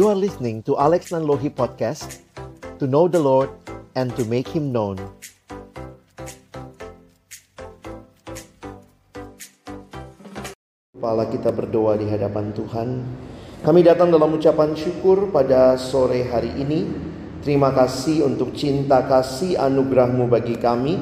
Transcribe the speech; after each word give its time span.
You 0.00 0.08
are 0.08 0.16
listening 0.16 0.64
to 0.64 0.80
Alex 0.80 1.12
Nanlohi 1.12 1.52
Podcast 1.52 2.24
To 2.80 2.88
know 2.88 3.04
the 3.04 3.20
Lord 3.20 3.52
and 3.92 4.08
to 4.16 4.24
make 4.24 4.48
Him 4.48 4.72
known. 4.72 4.96
Kepala 10.96 11.28
kita 11.28 11.52
berdoa 11.52 12.00
di 12.00 12.08
hadapan 12.08 12.48
Tuhan. 12.56 12.88
Kami 13.60 13.80
datang 13.84 14.08
dalam 14.08 14.32
ucapan 14.32 14.72
syukur 14.72 15.28
pada 15.28 15.76
sore 15.76 16.24
hari 16.32 16.56
ini. 16.56 16.88
Terima 17.44 17.68
kasih 17.68 18.24
untuk 18.24 18.56
cinta 18.56 19.04
kasih 19.04 19.60
anugerahmu 19.60 20.32
bagi 20.32 20.56
kami. 20.56 20.96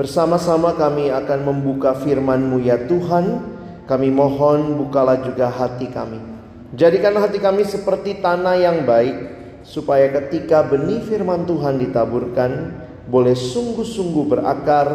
Bersama-sama 0.00 0.80
kami 0.80 1.12
akan 1.12 1.44
membuka 1.44 1.92
firman-Mu 1.92 2.56
ya 2.64 2.88
Tuhan. 2.88 3.36
Kami 3.84 4.08
mohon 4.08 4.80
bukalah 4.80 5.20
juga 5.20 5.52
hati 5.52 5.92
kami 5.92 6.39
Jadikan 6.70 7.18
hati 7.18 7.42
kami 7.42 7.66
seperti 7.66 8.22
tanah 8.22 8.54
yang 8.54 8.86
baik 8.86 9.38
Supaya 9.66 10.08
ketika 10.08 10.62
benih 10.64 11.02
firman 11.02 11.42
Tuhan 11.44 11.82
ditaburkan 11.82 12.78
Boleh 13.10 13.34
sungguh-sungguh 13.34 14.24
berakar, 14.30 14.88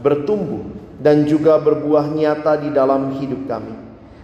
bertumbuh 0.00 0.62
Dan 1.02 1.26
juga 1.26 1.58
berbuah 1.58 2.08
nyata 2.14 2.62
di 2.62 2.70
dalam 2.70 3.18
hidup 3.18 3.50
kami. 3.50 3.74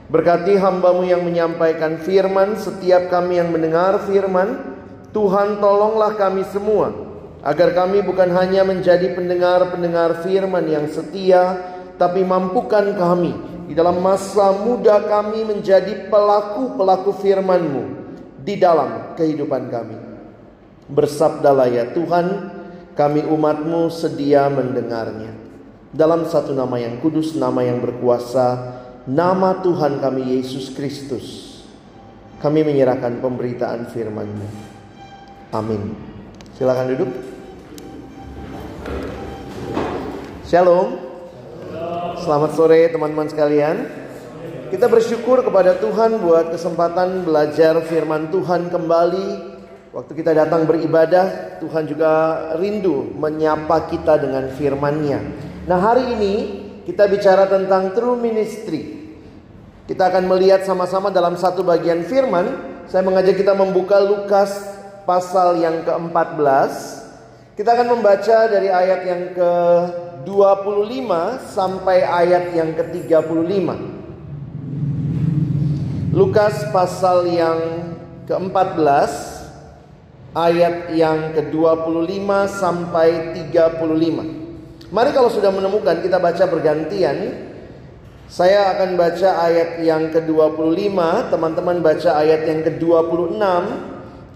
Berkati 0.09 0.55
hambamu 0.57 1.03
yang 1.03 1.27
menyampaikan 1.27 1.99
firman 2.01 2.55
Setiap 2.55 3.11
kami 3.11 3.43
yang 3.43 3.51
mendengar 3.51 3.99
firman 4.07 4.73
Tuhan 5.13 5.61
tolonglah 5.61 6.17
kami 6.17 6.41
semua 6.49 7.13
agar 7.43 7.75
kami 7.75 8.01
bukan 8.01 8.33
hanya 8.33 8.65
menjadi 8.65 9.13
pendengar-pendengar 9.13 10.25
firman 10.25 10.65
yang 10.65 10.87
setia 10.89 11.59
tapi 12.01 12.25
mampukan 12.25 12.97
kami 12.97 13.35
di 13.73 13.81
dalam 13.81 14.05
masa 14.05 14.53
muda 14.53 15.01
kami 15.01 15.49
menjadi 15.49 16.13
pelaku-pelaku 16.13 17.09
firman-Mu 17.25 17.85
di 18.45 18.61
dalam 18.61 19.17
kehidupan 19.17 19.73
kami. 19.73 19.97
Bersabdalah 20.93 21.73
ya 21.73 21.89
Tuhan, 21.97 22.53
kami 22.93 23.25
umat-Mu 23.25 23.89
sedia 23.89 24.53
mendengarnya. 24.53 25.33
Dalam 25.89 26.29
satu 26.29 26.53
nama 26.53 26.77
yang 26.77 27.01
kudus, 27.01 27.33
nama 27.33 27.65
yang 27.65 27.81
berkuasa, 27.81 28.77
nama 29.09 29.65
Tuhan 29.65 30.05
kami 30.05 30.37
Yesus 30.37 30.69
Kristus. 30.77 31.57
Kami 32.45 32.61
menyerahkan 32.69 33.25
pemberitaan 33.25 33.89
firman-Mu. 33.89 34.49
Amin. 35.57 35.97
Silakan 36.61 36.93
duduk. 36.93 37.11
Shalom. 40.45 41.12
Selamat 42.23 42.55
sore 42.55 42.87
teman-teman 42.87 43.27
sekalian. 43.27 43.83
Kita 44.71 44.87
bersyukur 44.87 45.43
kepada 45.43 45.75
Tuhan 45.83 46.23
buat 46.23 46.55
kesempatan 46.55 47.27
belajar 47.27 47.83
firman 47.83 48.31
Tuhan 48.31 48.71
kembali. 48.71 49.59
Waktu 49.91 50.13
kita 50.15 50.31
datang 50.31 50.63
beribadah, 50.63 51.59
Tuhan 51.59 51.91
juga 51.91 52.13
rindu 52.63 53.11
menyapa 53.19 53.91
kita 53.91 54.23
dengan 54.23 54.55
firman-Nya. 54.55 55.19
Nah, 55.67 55.83
hari 55.83 56.15
ini 56.15 56.35
kita 56.87 57.11
bicara 57.11 57.51
tentang 57.51 57.91
true 57.91 58.15
ministry. 58.15 59.03
Kita 59.91 60.07
akan 60.07 60.31
melihat 60.31 60.63
sama-sama 60.63 61.11
dalam 61.11 61.35
satu 61.35 61.67
bagian 61.67 62.07
firman. 62.07 62.71
Saya 62.87 63.03
mengajak 63.03 63.35
kita 63.35 63.51
membuka 63.59 63.99
Lukas 63.99 64.63
pasal 65.11 65.59
yang 65.59 65.83
ke-14. 65.83 66.71
Kita 67.59 67.75
akan 67.75 67.99
membaca 67.99 68.47
dari 68.47 68.71
ayat 68.71 69.01
yang 69.11 69.23
ke-25 70.23 71.11
sampai 71.51 72.07
ayat 72.07 72.55
yang 72.55 72.71
ke-35. 72.79 73.67
Lukas 76.15 76.55
pasal 76.71 77.27
yang 77.27 77.59
ke-14 78.31 79.11
ayat 80.39 80.95
yang 80.95 81.35
ke-25 81.35 82.31
sampai 82.47 83.35
35. 83.51 84.95
Mari 84.95 85.11
kalau 85.11 85.31
sudah 85.33 85.51
menemukan 85.51 85.99
kita 85.99 86.23
baca 86.23 86.45
bergantian. 86.47 87.51
Saya 88.33 88.79
akan 88.79 88.97
baca 88.97 89.45
ayat 89.45 89.85
yang 89.85 90.09
ke-25, 90.09 90.97
teman-teman 91.29 91.85
baca 91.85 92.17
ayat 92.17 92.49
yang 92.49 92.65
ke-26, 92.65 93.45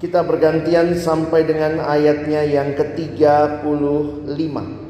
kita 0.05 0.21
bergantian 0.21 0.93
sampai 0.93 1.49
dengan 1.49 1.81
ayatnya 1.81 2.45
yang 2.45 2.77
ke-35. 2.77 4.86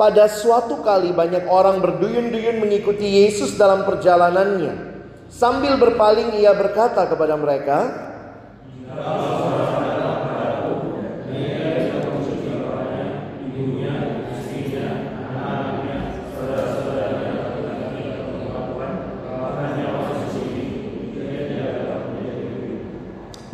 Pada 0.00 0.32
suatu 0.32 0.80
kali 0.80 1.12
banyak 1.12 1.44
orang 1.44 1.84
berduyun-duyun 1.84 2.56
mengikuti 2.56 3.20
Yesus 3.20 3.60
dalam 3.60 3.84
perjalanannya. 3.84 4.96
Sambil 5.28 5.76
berpaling 5.76 6.40
ia 6.40 6.56
berkata 6.56 7.04
kepada 7.04 7.36
mereka, 7.36 7.78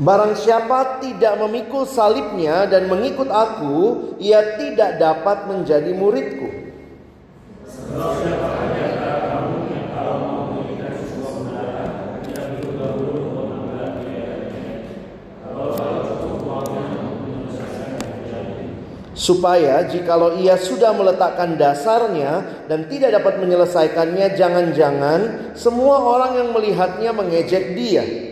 Barang 0.06 0.38
siapa 0.38 1.02
tidak 1.02 1.34
memikul 1.42 1.82
salibnya 1.82 2.70
dan 2.70 2.86
mengikut 2.86 3.26
aku, 3.26 4.14
ia 4.22 4.54
tidak 4.54 5.02
dapat 5.02 5.50
menjadi 5.50 5.90
muridku. 5.98 6.46
Supaya 19.18 19.90
jikalau 19.90 20.38
ia 20.38 20.54
sudah 20.54 20.94
meletakkan 20.94 21.58
dasarnya 21.58 22.62
dan 22.70 22.86
tidak 22.86 23.10
dapat 23.10 23.42
menyelesaikannya, 23.42 24.38
jangan-jangan 24.38 25.50
semua 25.58 25.98
orang 25.98 26.38
yang 26.38 26.54
melihatnya 26.54 27.10
mengejek 27.10 27.74
dia. 27.74 28.25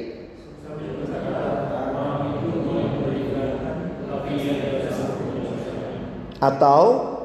Atau 6.44 6.80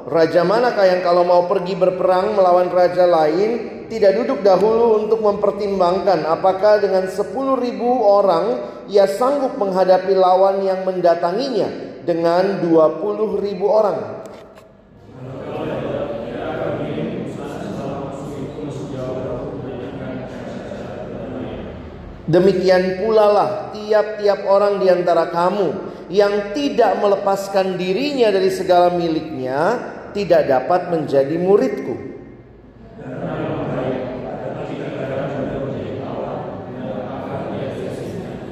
raja 0.07 0.47
manakah 0.47 0.87
yang 0.87 1.03
kalau 1.03 1.27
mau 1.27 1.43
pergi 1.51 1.75
berperang 1.75 2.39
melawan 2.39 2.71
raja 2.71 3.03
lain 3.03 3.83
tidak 3.91 4.15
duduk 4.23 4.39
dahulu 4.47 5.03
untuk 5.03 5.19
mempertimbangkan 5.19 6.23
apakah 6.23 6.79
dengan 6.79 7.03
10 7.11 7.19
ribu 7.59 7.89
orang 7.99 8.63
ia 8.87 9.03
sanggup 9.11 9.59
menghadapi 9.59 10.15
lawan 10.15 10.63
yang 10.63 10.87
mendatanginya 10.87 11.99
dengan 12.07 12.63
20 12.63 13.43
ribu 13.43 13.67
orang. 13.67 14.23
Demikian 22.29 23.01
pula 23.01 23.25
lah 23.25 23.49
tiap-tiap 23.73 24.45
orang 24.45 24.77
di 24.77 24.85
antara 24.85 25.33
kamu 25.33 25.88
yang 26.09 26.57
tidak 26.57 26.97
melepaskan 26.97 27.77
dirinya 27.77 28.33
dari 28.33 28.49
segala 28.49 28.89
miliknya 28.93 29.77
tidak 30.11 30.49
dapat 30.49 30.89
menjadi 30.89 31.37
muridku. 31.37 31.95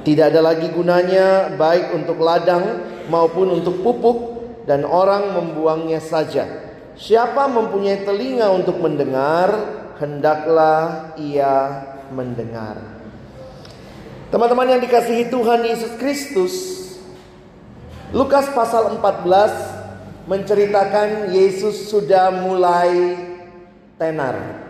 Tidak 0.07 0.23
ada 0.23 0.39
lagi 0.39 0.71
gunanya 0.71 1.51
baik 1.59 1.91
untuk 1.91 2.23
ladang 2.23 2.79
maupun 3.11 3.59
untuk 3.59 3.83
pupuk 3.83 4.17
dan 4.63 4.87
orang 4.87 5.35
membuangnya 5.35 5.99
saja. 5.99 6.47
Siapa 6.95 7.51
mempunyai 7.51 8.07
telinga 8.07 8.47
untuk 8.55 8.79
mendengar, 8.79 9.51
hendaklah 9.99 11.11
ia 11.19 11.83
mendengar. 12.15 12.79
Teman-teman 14.31 14.79
yang 14.79 14.81
dikasihi 14.83 15.27
Tuhan 15.27 15.67
Yesus 15.67 15.91
Kristus, 15.99 16.53
Lukas 18.15 18.47
pasal 18.55 18.95
14 19.03 20.31
menceritakan 20.31 21.27
Yesus 21.35 21.91
sudah 21.91 22.31
mulai 22.31 23.19
tenar. 23.99 24.63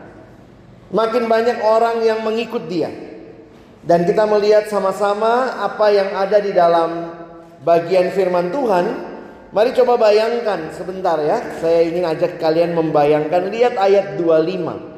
Makin 0.90 1.30
banyak 1.30 1.62
orang 1.62 2.02
yang 2.02 2.26
mengikut 2.26 2.66
dia. 2.66 2.90
Dan 3.86 4.10
kita 4.10 4.26
melihat 4.26 4.66
sama-sama 4.74 5.54
apa 5.54 5.86
yang 5.94 6.18
ada 6.18 6.42
di 6.42 6.50
dalam 6.50 7.14
bagian 7.62 8.10
firman 8.10 8.50
Tuhan. 8.50 8.86
Mari 9.54 9.70
coba 9.78 10.02
bayangkan 10.02 10.74
sebentar 10.74 11.22
ya. 11.22 11.62
Saya 11.62 11.86
ingin 11.86 12.10
ajak 12.10 12.42
kalian 12.42 12.74
membayangkan. 12.74 13.54
Lihat 13.54 13.78
ayat 13.78 14.18
25. 14.18 14.98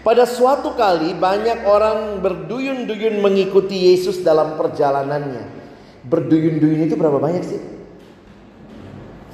Pada 0.00 0.24
suatu 0.24 0.72
kali 0.72 1.12
banyak 1.12 1.68
orang 1.68 2.24
berduyun-duyun 2.24 3.20
mengikuti 3.20 3.92
Yesus 3.92 4.24
dalam 4.24 4.56
perjalanannya. 4.56 5.59
Berduyun-duyun 6.06 6.88
itu 6.88 6.96
berapa 6.96 7.20
banyak 7.20 7.44
sih? 7.44 7.60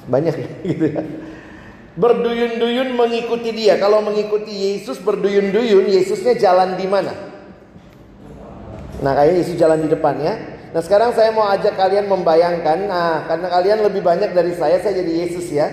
Banyak 0.07 0.35
gitu 0.71 0.85
ya. 0.91 1.01
Berduyun-duyun 1.97 2.93
mengikuti 2.93 3.49
dia. 3.55 3.79
Kalau 3.81 4.05
mengikuti 4.05 4.53
Yesus 4.53 5.01
berduyun-duyun, 5.01 5.89
Yesusnya 5.89 6.37
jalan 6.37 6.77
di 6.77 6.85
mana? 6.85 7.09
Nah, 9.01 9.11
kayak 9.17 9.33
Yesus 9.41 9.57
jalan 9.57 9.81
di 9.81 9.89
depan 9.89 10.17
ya. 10.21 10.33
Nah, 10.77 10.81
sekarang 10.85 11.15
saya 11.17 11.33
mau 11.33 11.49
ajak 11.49 11.73
kalian 11.73 12.05
membayangkan, 12.05 12.85
nah, 12.85 13.25
karena 13.25 13.47
kalian 13.49 13.79
lebih 13.81 14.05
banyak 14.05 14.29
dari 14.29 14.53
saya, 14.53 14.77
saya 14.77 15.01
jadi 15.01 15.11
Yesus 15.25 15.47
ya. 15.49 15.67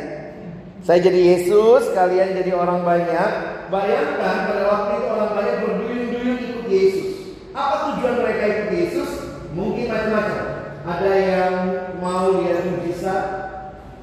Saya 0.85 1.01
jadi 1.01 1.21
Yesus, 1.37 1.93
kalian 1.97 2.37
jadi 2.37 2.53
orang 2.57 2.85
banyak. 2.85 3.31
Bayangkan 3.73 4.37
pada 4.49 4.65
waktu 4.69 4.91
itu 5.01 5.07
orang 5.09 5.31
banyak 5.33 5.57
berduyun-duyun 5.65 6.39
ikut 6.41 6.67
Yesus. 6.69 7.13
Apa 7.57 7.75
tujuan 7.97 8.15
mereka 8.21 8.45
ikut 8.49 8.69
Yesus? 8.73 9.11
Mungkin 9.57 9.89
macam-macam. 9.89 10.44
Ada 10.85 11.13
yang 11.17 11.55
mau 11.97 12.45
lihat 12.45 12.69
mujizat, 12.69 13.25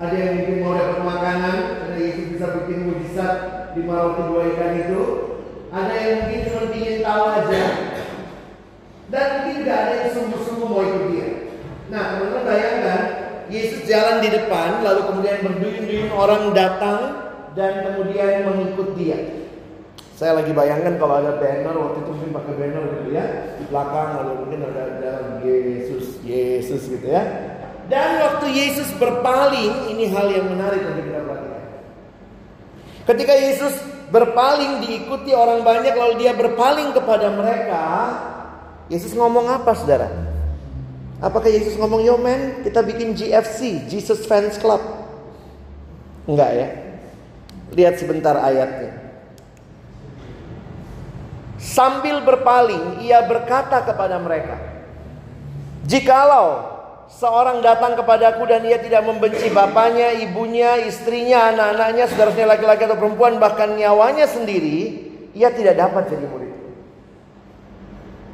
ada 0.02 0.16
yang 0.18 0.42
mungkin 0.42 0.66
mau 0.66 0.74
dapat 0.74 1.06
makanan, 1.06 1.58
karena 1.78 1.98
Yesus 2.02 2.26
bisa 2.34 2.46
bikin 2.58 2.90
mujizat 2.90 3.36
di 3.78 3.86
roti 3.86 4.22
dua 4.26 4.42
ikan 4.50 4.74
itu. 4.82 5.02
Ada 5.70 5.94
yang 5.94 6.14
mungkin 6.26 6.42
cuma 6.50 6.62
ingin 6.74 6.98
tahu 7.06 7.24
aja, 7.38 7.64
dan 9.14 9.30
tidak 9.46 9.78
ada 9.78 9.94
yang 9.94 10.10
sungguh-sungguh 10.10 10.68
mau 10.68 10.82
ikut 10.82 11.06
dia. 11.14 11.28
Nah, 11.94 12.04
teman-teman 12.18 12.44
bayangkan, 12.50 13.02
Yesus 13.54 13.86
jalan 13.86 14.24
di 14.26 14.30
depan, 14.34 14.82
lalu 14.82 15.02
kemudian 15.06 15.38
berduyun-duyun 15.46 16.12
orang 16.18 16.50
datang 16.56 17.00
dan 17.54 17.86
kemudian 17.86 18.48
mengikut 18.48 18.98
dia. 18.98 19.41
Saya 20.22 20.38
lagi 20.38 20.54
bayangkan 20.54 21.02
kalau 21.02 21.18
ada 21.18 21.42
banner 21.42 21.74
waktu 21.74 22.06
itu 22.06 22.10
mungkin 22.14 22.30
pakai 22.30 22.54
banner 22.54 22.84
gitu 22.94 23.10
ya 23.10 23.26
di 23.58 23.66
belakang 23.66 24.10
lalu 24.22 24.34
mungkin 24.46 24.60
ada 24.70 24.82
ada 24.86 25.14
Yesus 25.42 26.22
Yesus 26.22 26.94
gitu 26.94 27.10
ya. 27.10 27.26
Dan 27.90 28.22
waktu 28.22 28.54
Yesus 28.54 28.94
berpaling 29.02 29.90
ini 29.90 30.14
hal 30.14 30.30
yang 30.30 30.46
menarik 30.46 30.86
untuk 30.86 31.10
kita 31.10 31.26
perhatikan. 31.26 31.64
Ketika 33.10 33.34
Yesus 33.34 33.74
berpaling 34.14 34.86
diikuti 34.86 35.34
orang 35.34 35.66
banyak 35.66 35.98
lalu 35.98 36.14
dia 36.22 36.38
berpaling 36.38 36.94
kepada 36.94 37.34
mereka, 37.34 37.86
Yesus 38.94 39.18
ngomong 39.18 39.50
apa 39.50 39.74
saudara? 39.74 40.06
Apakah 41.18 41.50
Yesus 41.50 41.82
ngomong, 41.82 42.06
yo 42.06 42.22
man, 42.22 42.62
kita 42.62 42.86
bikin 42.86 43.18
GFC, 43.18 43.90
Jesus 43.90 44.30
Fans 44.30 44.62
Club? 44.62 44.86
Enggak 46.30 46.54
ya. 46.54 46.68
Lihat 47.74 47.98
sebentar 47.98 48.38
ayatnya. 48.38 49.01
Sambil 51.62 52.26
berpaling, 52.26 53.06
ia 53.06 53.22
berkata 53.22 53.86
kepada 53.86 54.18
mereka, 54.18 54.58
Jikalau 55.86 56.66
seorang 57.06 57.62
datang 57.62 57.94
kepadaku 57.94 58.50
dan 58.50 58.66
ia 58.66 58.82
tidak 58.82 59.06
membenci 59.06 59.54
bapaknya, 59.54 60.10
ibunya, 60.26 60.82
istrinya, 60.82 61.54
anak-anaknya, 61.54 62.10
saudaranya 62.10 62.58
laki-laki 62.58 62.82
atau 62.90 62.98
perempuan, 62.98 63.38
bahkan 63.38 63.78
nyawanya 63.78 64.26
sendiri, 64.26 65.06
ia 65.38 65.54
tidak 65.54 65.78
dapat 65.78 66.10
jadi 66.10 66.26
murid. 66.26 66.52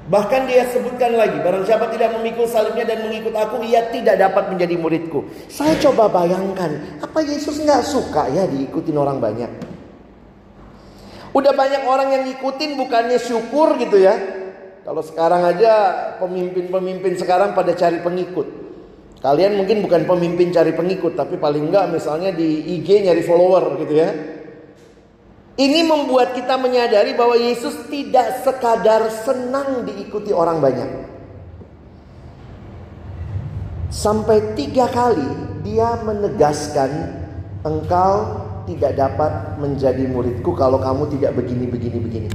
Bahkan 0.07 0.47
dia 0.47 0.63
sebutkan 0.71 1.19
lagi, 1.19 1.35
barang 1.43 1.67
siapa 1.67 1.91
tidak 1.91 2.15
memikul 2.15 2.47
salibnya 2.47 2.87
dan 2.87 3.11
mengikut 3.11 3.35
aku, 3.35 3.59
ia 3.67 3.91
tidak 3.91 4.15
dapat 4.15 4.55
menjadi 4.55 4.79
muridku. 4.79 5.27
Saya 5.51 5.75
coba 5.83 6.07
bayangkan, 6.07 7.03
apa 7.03 7.19
Yesus 7.27 7.59
nggak 7.59 7.83
suka 7.83 8.31
ya 8.31 8.47
diikutin 8.47 8.95
orang 8.95 9.19
banyak? 9.19 9.66
Udah 11.35 11.51
banyak 11.51 11.83
orang 11.83 12.09
yang 12.13 12.23
ngikutin 12.31 12.79
bukannya 12.79 13.19
syukur 13.19 13.75
gitu 13.79 13.99
ya. 13.99 14.15
Kalau 14.87 15.03
sekarang 15.03 15.43
aja 15.43 15.71
pemimpin-pemimpin 16.23 17.19
sekarang 17.19 17.51
pada 17.51 17.75
cari 17.75 17.99
pengikut. 17.99 18.47
Kalian 19.19 19.59
mungkin 19.59 19.83
bukan 19.83 20.07
pemimpin 20.07 20.53
cari 20.53 20.71
pengikut, 20.71 21.17
tapi 21.17 21.35
paling 21.35 21.67
enggak 21.67 21.89
misalnya 21.91 22.31
di 22.31 22.79
IG 22.79 23.03
nyari 23.03 23.25
follower 23.25 23.81
gitu 23.83 23.93
ya. 23.97 24.09
Ini 25.57 25.89
membuat 25.89 26.37
kita 26.37 26.53
menyadari 26.55 27.17
bahwa 27.17 27.33
Yesus 27.33 27.89
tidak 27.89 28.45
sekadar 28.45 29.09
senang 29.09 29.89
diikuti 29.89 30.29
orang 30.29 30.61
banyak. 30.61 30.89
Sampai 33.89 34.53
tiga 34.53 34.85
kali 34.85 35.25
dia 35.65 35.97
menegaskan 36.05 37.17
engkau 37.65 38.46
tidak 38.67 38.99
dapat 38.99 39.31
menjadi 39.57 40.03
muridku 40.11 40.51
kalau 40.51 40.77
kamu 40.77 41.07
tidak 41.15 41.39
begini, 41.39 41.65
begini, 41.71 41.97
begini. 42.03 42.29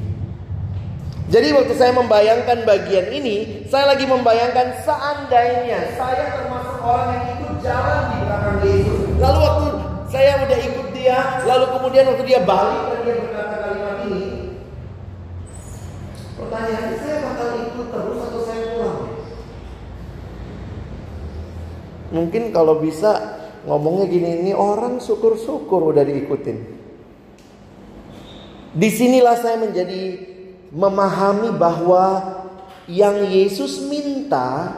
Jadi 1.33 1.49
waktu 1.57 1.73
saya 1.77 1.93
membayangkan 1.97 2.65
bagian 2.69 3.09
ini, 3.09 3.65
saya 3.69 3.89
lagi 3.89 4.05
membayangkan 4.05 4.85
seandainya 4.85 5.97
saya 5.97 6.29
termasuk 6.41 6.81
orang 6.85 7.09
yang 7.17 7.27
ikut 7.41 7.55
jalan 7.65 8.01
di 8.09 8.17
belakang 8.21 8.59
Yesus. 8.65 9.01
Lalu 9.17 9.39
waktu 9.41 9.67
saya 10.13 10.33
udah 10.45 10.59
ikut 10.61 10.89
dia, 10.93 11.19
lalu 11.49 11.65
kemudian 11.73 12.05
waktu 12.13 12.25
dia 12.29 12.41
balik 12.45 12.81
dan 12.85 12.99
dia 13.01 13.15
berkata 13.17 13.55
kalimat 13.65 13.97
ini, 14.09 14.25
pertanyaannya 16.37 16.97
saya 17.01 17.17
bakal 17.25 17.49
ikut 17.65 17.87
terus 17.89 18.19
atau 18.29 18.41
saya 18.45 18.63
pulang? 18.77 19.01
Mungkin 22.13 22.43
kalau 22.53 22.77
bisa 22.77 23.32
ngomongnya 23.67 24.07
gini, 24.11 24.31
ini 24.47 24.53
orang 24.55 24.99
syukur-syukur 24.99 25.95
udah 25.95 26.03
diikutin. 26.03 26.59
Di 28.73 28.89
sinilah 28.89 29.37
saya 29.37 29.61
menjadi 29.61 30.17
memahami 30.73 31.53
bahwa 31.53 32.41
yang 32.89 33.29
Yesus 33.29 33.85
minta 33.85 34.73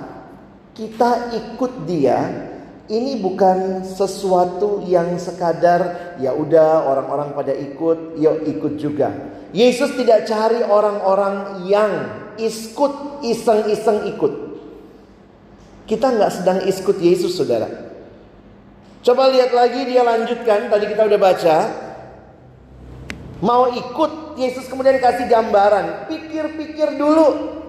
kita 0.75 1.31
ikut 1.31 1.86
dia 1.86 2.50
ini 2.90 3.16
bukan 3.16 3.86
sesuatu 3.86 4.84
yang 4.84 5.16
sekadar 5.16 6.12
ya 6.20 6.36
udah 6.36 6.84
orang-orang 6.84 7.32
pada 7.32 7.54
ikut, 7.56 8.19
yuk 8.20 8.44
ikut 8.44 8.75
juga. 8.76 9.08
Yesus 9.54 9.94
tidak 9.94 10.26
cari 10.26 10.60
orang-orang 10.66 11.64
yang 11.70 11.92
ikut 12.36 13.22
iseng-iseng 13.22 14.10
ikut. 14.10 14.32
Kita 15.86 16.10
nggak 16.10 16.32
sedang 16.34 16.58
ikut 16.66 16.96
Yesus, 16.98 17.38
saudara. 17.38 17.94
Coba 19.05 19.29
lihat 19.29 19.53
lagi 19.53 19.85
dia 19.85 20.01
lanjutkan. 20.01 20.73
Tadi 20.73 20.85
kita 20.89 21.05
udah 21.05 21.21
baca. 21.21 21.56
Mau 23.45 23.69
ikut, 23.69 24.41
Yesus 24.41 24.65
kemudian 24.73 24.97
kasih 24.97 25.29
gambaran. 25.29 26.09
Pikir-pikir 26.09 26.97
dulu. 26.97 27.61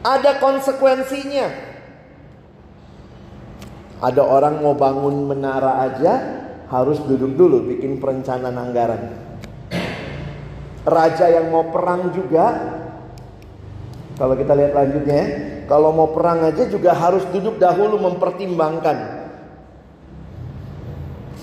Ada 0.00 0.40
konsekuensinya. 0.40 1.68
Ada 4.00 4.22
orang 4.24 4.64
mau 4.64 4.72
bangun 4.72 5.28
menara 5.28 5.84
aja 5.84 6.12
harus 6.72 7.02
duduk 7.04 7.36
dulu 7.36 7.68
bikin 7.68 8.00
perencanaan 8.00 8.56
anggaran. 8.56 9.02
Raja 10.88 11.28
yang 11.28 11.52
mau 11.52 11.68
perang 11.68 12.14
juga 12.14 12.56
kalau 14.16 14.34
kita 14.34 14.54
lihat 14.54 14.72
lanjutnya 14.74 15.14
ya, 15.14 15.26
kalau 15.70 15.94
mau 15.94 16.10
perang 16.10 16.42
aja 16.46 16.66
juga 16.66 16.94
harus 16.94 17.22
duduk 17.30 17.58
dahulu 17.58 17.98
mempertimbangkan. 18.02 19.17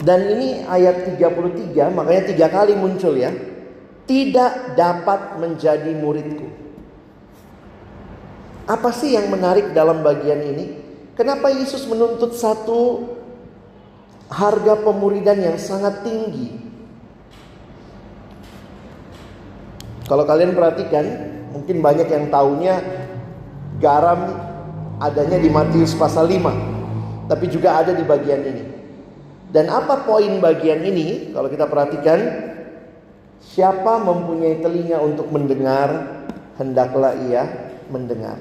Dan 0.06 0.38
ini 0.38 0.62
ayat 0.70 1.18
33 1.18 1.90
makanya 1.90 2.24
tiga 2.30 2.48
kali 2.54 2.78
muncul 2.78 3.18
ya. 3.18 3.34
Tidak 4.06 4.78
dapat 4.78 5.42
menjadi 5.42 5.90
muridku. 5.98 6.46
Apa 8.70 8.94
sih 8.94 9.18
yang 9.18 9.34
menarik 9.34 9.74
dalam 9.74 10.06
bagian 10.06 10.46
ini? 10.46 10.78
Kenapa 11.18 11.50
Yesus 11.50 11.90
menuntut 11.90 12.38
satu 12.38 13.02
harga 14.30 14.78
pemuridan 14.86 15.42
yang 15.42 15.58
sangat 15.58 16.06
tinggi? 16.06 16.54
Kalau 20.06 20.22
kalian 20.22 20.54
perhatikan, 20.54 21.06
mungkin 21.50 21.82
banyak 21.82 22.06
yang 22.06 22.30
taunya 22.30 22.78
garam 23.82 24.38
adanya 25.02 25.42
di 25.42 25.50
Matius 25.50 25.98
pasal 25.98 26.30
5, 26.30 27.26
tapi 27.26 27.50
juga 27.50 27.82
ada 27.82 27.90
di 27.90 28.06
bagian 28.06 28.42
ini. 28.46 28.75
Dan 29.56 29.72
apa 29.72 30.04
poin 30.04 30.44
bagian 30.44 30.84
ini? 30.84 31.32
Kalau 31.32 31.48
kita 31.48 31.72
perhatikan, 31.72 32.20
siapa 33.40 34.04
mempunyai 34.04 34.60
telinga 34.60 35.00
untuk 35.00 35.32
mendengar, 35.32 36.20
hendaklah 36.60 37.16
ia 37.24 37.72
mendengar. 37.88 38.36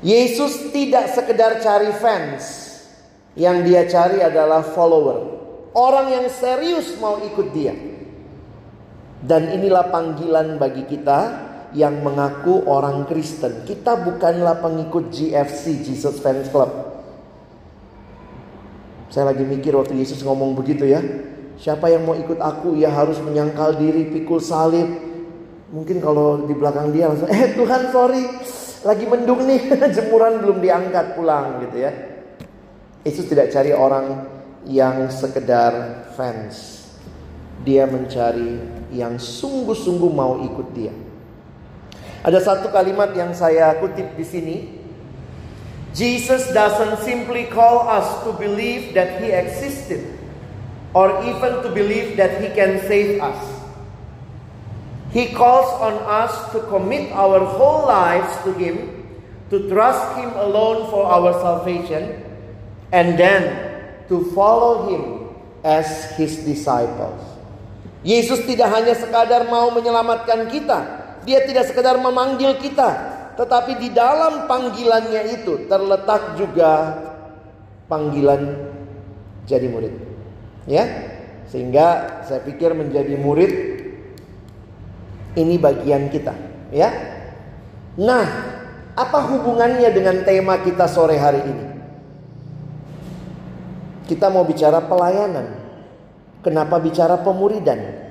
Yesus 0.00 0.72
tidak 0.72 1.12
sekedar 1.12 1.60
cari 1.60 1.92
fans. 2.00 2.64
Yang 3.36 3.56
dia 3.68 3.82
cari 3.84 4.18
adalah 4.24 4.64
follower. 4.64 5.18
Orang 5.76 6.08
yang 6.08 6.26
serius 6.32 6.96
mau 6.96 7.20
ikut 7.20 7.48
dia. 7.52 7.76
Dan 9.20 9.52
inilah 9.52 9.92
panggilan 9.92 10.56
bagi 10.56 10.88
kita 10.88 11.20
yang 11.76 12.00
mengaku 12.00 12.64
orang 12.64 13.04
Kristen. 13.04 13.68
Kita 13.68 14.00
bukanlah 14.00 14.56
pengikut 14.64 15.12
GFC, 15.12 15.84
Jesus 15.84 16.16
Fans 16.24 16.48
Club. 16.48 16.87
Saya 19.08 19.32
lagi 19.32 19.44
mikir 19.44 19.72
waktu 19.72 19.96
Yesus 19.96 20.20
ngomong 20.20 20.52
begitu 20.52 20.84
ya. 20.84 21.00
Siapa 21.58 21.90
yang 21.90 22.06
mau 22.06 22.14
ikut 22.14 22.38
aku 22.38 22.76
ya 22.78 22.92
harus 22.92 23.18
menyangkal 23.24 23.80
diri, 23.80 24.06
pikul 24.12 24.38
salib. 24.38 24.86
Mungkin 25.72 26.00
kalau 26.00 26.48
di 26.48 26.54
belakang 26.56 26.94
dia 26.94 27.10
langsung, 27.12 27.28
eh 27.28 27.52
Tuhan 27.52 27.92
sorry, 27.92 28.24
lagi 28.86 29.04
mendung 29.04 29.44
nih, 29.44 29.68
jemuran 29.96 30.40
belum 30.40 30.64
diangkat 30.64 31.18
pulang 31.18 31.60
gitu 31.66 31.76
ya. 31.82 31.92
Yesus 33.04 33.26
tidak 33.26 33.50
cari 33.52 33.72
orang 33.72 34.28
yang 34.68 35.08
sekedar 35.08 36.04
fans. 36.14 36.86
Dia 37.64 37.90
mencari 37.90 38.60
yang 38.94 39.18
sungguh-sungguh 39.18 40.12
mau 40.12 40.40
ikut 40.46 40.68
dia. 40.72 40.94
Ada 42.22 42.38
satu 42.42 42.70
kalimat 42.70 43.10
yang 43.14 43.34
saya 43.34 43.76
kutip 43.82 44.14
di 44.14 44.24
sini. 44.24 44.56
Jesus 45.94 46.52
doesn't 46.52 47.04
simply 47.04 47.48
call 47.48 47.88
us 47.88 48.24
to 48.24 48.32
believe 48.36 48.94
that 48.94 49.20
he 49.22 49.32
existed 49.32 50.18
or 50.92 51.24
even 51.24 51.62
to 51.64 51.68
believe 51.72 52.16
that 52.16 52.40
he 52.40 52.48
can 52.52 52.80
save 52.88 53.20
us. 53.20 53.40
He 55.08 55.32
calls 55.32 55.68
on 55.80 55.96
us 56.04 56.52
to 56.52 56.60
commit 56.68 57.12
our 57.16 57.40
whole 57.40 57.88
lives 57.88 58.28
to 58.44 58.52
him, 58.52 59.08
to 59.48 59.68
trust 59.72 60.20
him 60.20 60.28
alone 60.36 60.92
for 60.92 61.08
our 61.08 61.32
salvation, 61.40 62.20
and 62.92 63.16
then 63.16 63.48
to 64.12 64.28
follow 64.36 64.92
him 64.92 65.32
as 65.64 66.12
his 66.20 66.44
disciples. 66.44 67.20
Yesus 68.04 68.44
tidak 68.44 68.68
hanya 68.68 68.94
sekadar 68.94 69.48
mau 69.48 69.72
menyelamatkan 69.72 70.46
kita, 70.52 70.78
dia 71.24 71.42
tidak 71.44 71.66
sekadar 71.66 71.98
memanggil 71.98 72.60
kita, 72.60 73.17
tetapi 73.38 73.78
di 73.78 73.94
dalam 73.94 74.50
panggilannya 74.50 75.22
itu 75.38 75.70
terletak 75.70 76.34
juga 76.34 76.98
panggilan 77.86 78.74
jadi 79.46 79.70
murid. 79.70 79.94
Ya. 80.66 80.84
Sehingga 81.46 82.20
saya 82.26 82.42
pikir 82.44 82.74
menjadi 82.74 83.14
murid 83.16 83.52
ini 85.38 85.54
bagian 85.56 86.10
kita, 86.10 86.34
ya. 86.74 86.90
Nah, 87.96 88.26
apa 88.92 89.18
hubungannya 89.32 89.88
dengan 89.94 90.26
tema 90.26 90.60
kita 90.60 90.84
sore 90.90 91.16
hari 91.16 91.40
ini? 91.40 91.66
Kita 94.10 94.28
mau 94.28 94.42
bicara 94.44 94.82
pelayanan. 94.84 95.56
Kenapa 96.44 96.76
bicara 96.82 97.16
pemuridan? 97.22 98.07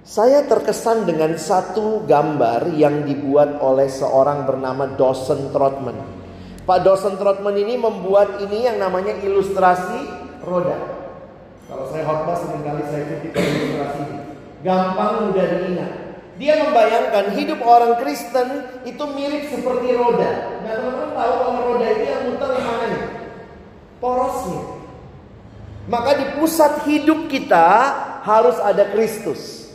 Saya 0.00 0.48
terkesan 0.48 1.04
dengan 1.04 1.36
satu 1.36 2.08
gambar 2.08 2.72
yang 2.72 3.04
dibuat 3.04 3.60
oleh 3.60 3.84
seorang 3.84 4.48
bernama 4.48 4.88
Dawson 4.96 5.52
Trotman. 5.52 5.92
Pak 6.64 6.80
Dawson 6.80 7.20
Trotman 7.20 7.52
ini 7.60 7.76
membuat 7.76 8.40
ini 8.40 8.64
yang 8.64 8.80
namanya 8.80 9.12
ilustrasi 9.20 10.08
roda. 10.40 10.76
Kalau 11.68 11.84
saya 11.92 12.08
khotbah 12.08 12.32
sering 12.32 12.64
kali 12.64 12.82
saya 12.88 13.02
kutip 13.12 13.32
ilustrasi 13.36 14.00
ini. 14.08 14.18
Gampang 14.64 15.12
mudah 15.28 15.46
diingat. 15.52 15.92
Dia 16.40 16.54
membayangkan 16.64 17.36
hidup 17.36 17.60
orang 17.60 18.00
Kristen 18.00 18.48
itu 18.88 19.04
mirip 19.04 19.52
seperti 19.52 19.92
roda. 20.00 20.64
Nah 20.64 20.72
teman-teman 20.80 21.10
tahu 21.12 21.32
kalau 21.44 21.60
roda 21.76 21.86
itu 21.92 22.04
yang 22.08 22.22
muter 22.32 22.50
mana? 22.56 23.00
Porosnya. 24.00 24.62
Maka 25.92 26.10
di 26.16 26.26
pusat 26.40 26.88
hidup 26.88 27.28
kita 27.28 27.68
harus 28.24 28.56
ada 28.64 28.88
Kristus. 28.96 29.69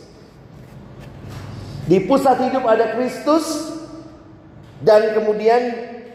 Di 1.86 2.02
pusat 2.02 2.50
hidup 2.50 2.66
ada 2.66 2.98
Kristus 2.98 3.70
dan 4.82 5.14
kemudian 5.14 5.62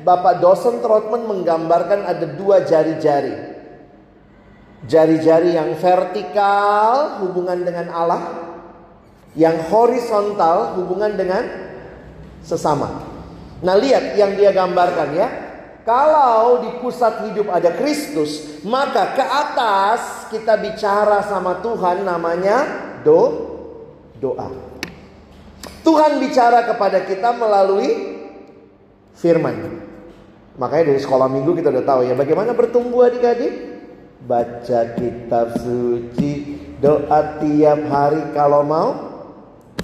Bapak 0.04 0.44
Dosen 0.44 0.84
Trotman 0.84 1.24
menggambarkan 1.32 2.04
ada 2.04 2.28
dua 2.28 2.68
jari-jari. 2.68 3.56
Jari-jari 4.84 5.56
yang 5.56 5.78
vertikal 5.78 7.24
hubungan 7.24 7.63
dengan 7.63 7.88
Allah, 7.94 8.24
yang 9.38 9.56
horizontal 9.70 10.75
hubungan 10.75 11.16
dengan 11.16 11.44
sesama. 12.42 13.08
Nah, 13.62 13.78
lihat 13.78 14.18
yang 14.18 14.34
dia 14.36 14.51
gambarkan 14.51 15.10
ya. 15.13 15.30
Kalau 15.82 16.62
di 16.62 16.78
pusat 16.78 17.30
hidup 17.30 17.50
ada 17.50 17.74
Kristus, 17.74 18.62
maka 18.62 19.18
ke 19.18 19.25
atas 19.25 20.30
kita 20.30 20.58
bicara 20.62 21.25
sama 21.25 21.58
Tuhan 21.62 22.06
namanya 22.06 22.58
do 23.01 23.50
doa. 24.22 24.71
Tuhan 25.81 26.21
bicara 26.21 26.69
kepada 26.69 27.01
kita 27.05 27.33
melalui 27.33 28.21
firman. 29.17 29.81
Makanya 30.57 30.93
dari 30.93 31.01
sekolah 31.01 31.25
minggu 31.31 31.57
kita 31.57 31.73
udah 31.73 31.85
tahu 31.85 32.01
ya 32.05 32.13
bagaimana 32.13 32.53
bertumbuh 32.53 33.09
adik-adik. 33.09 33.69
Baca 34.21 34.93
kitab 34.93 35.57
suci, 35.57 36.61
doa 36.77 37.41
tiap 37.41 37.81
hari 37.89 38.21
kalau 38.38 38.61
mau 38.61 38.89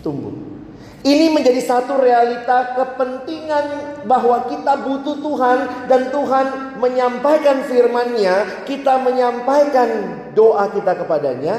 tumbuh. 0.06 0.58
Ini 1.02 1.34
menjadi 1.34 1.58
satu 1.64 1.98
realita 1.98 2.78
kepentingan 2.78 3.66
bahwa 4.06 4.46
kita 4.46 4.76
butuh 4.84 5.18
Tuhan 5.24 5.58
dan 5.90 6.14
Tuhan 6.14 6.46
menyampaikan 6.78 7.64
firman-Nya, 7.66 8.66
kita 8.68 9.02
menyampaikan 9.02 9.90
doa 10.36 10.68
kita 10.70 11.00
kepadanya. 11.00 11.56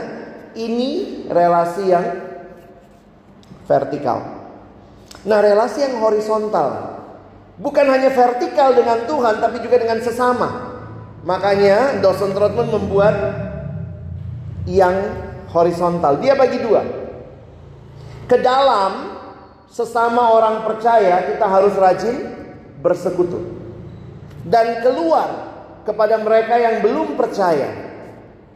Ini 0.52 1.24
relasi 1.32 1.88
yang 1.88 2.27
vertikal. 3.68 4.18
Nah, 5.28 5.38
relasi 5.44 5.84
yang 5.84 6.00
horizontal 6.00 6.98
bukan 7.60 7.86
hanya 7.90 8.08
vertikal 8.08 8.72
dengan 8.72 9.04
Tuhan 9.04 9.44
tapi 9.44 9.60
juga 9.60 9.76
dengan 9.76 10.00
sesama. 10.00 10.48
Makanya 11.26 12.00
Dawson 12.00 12.32
Trotman 12.32 12.72
membuat 12.72 13.14
yang 14.64 14.96
horizontal. 15.52 16.16
Dia 16.22 16.32
bagi 16.38 16.62
dua. 16.62 16.80
Ke 18.24 18.40
dalam 18.40 19.20
sesama 19.68 20.32
orang 20.32 20.64
percaya 20.64 21.28
kita 21.28 21.44
harus 21.44 21.74
rajin 21.76 22.16
bersekutu. 22.80 23.58
Dan 24.48 24.80
keluar 24.80 25.28
kepada 25.84 26.16
mereka 26.20 26.56
yang 26.56 26.80
belum 26.80 27.18
percaya. 27.18 27.90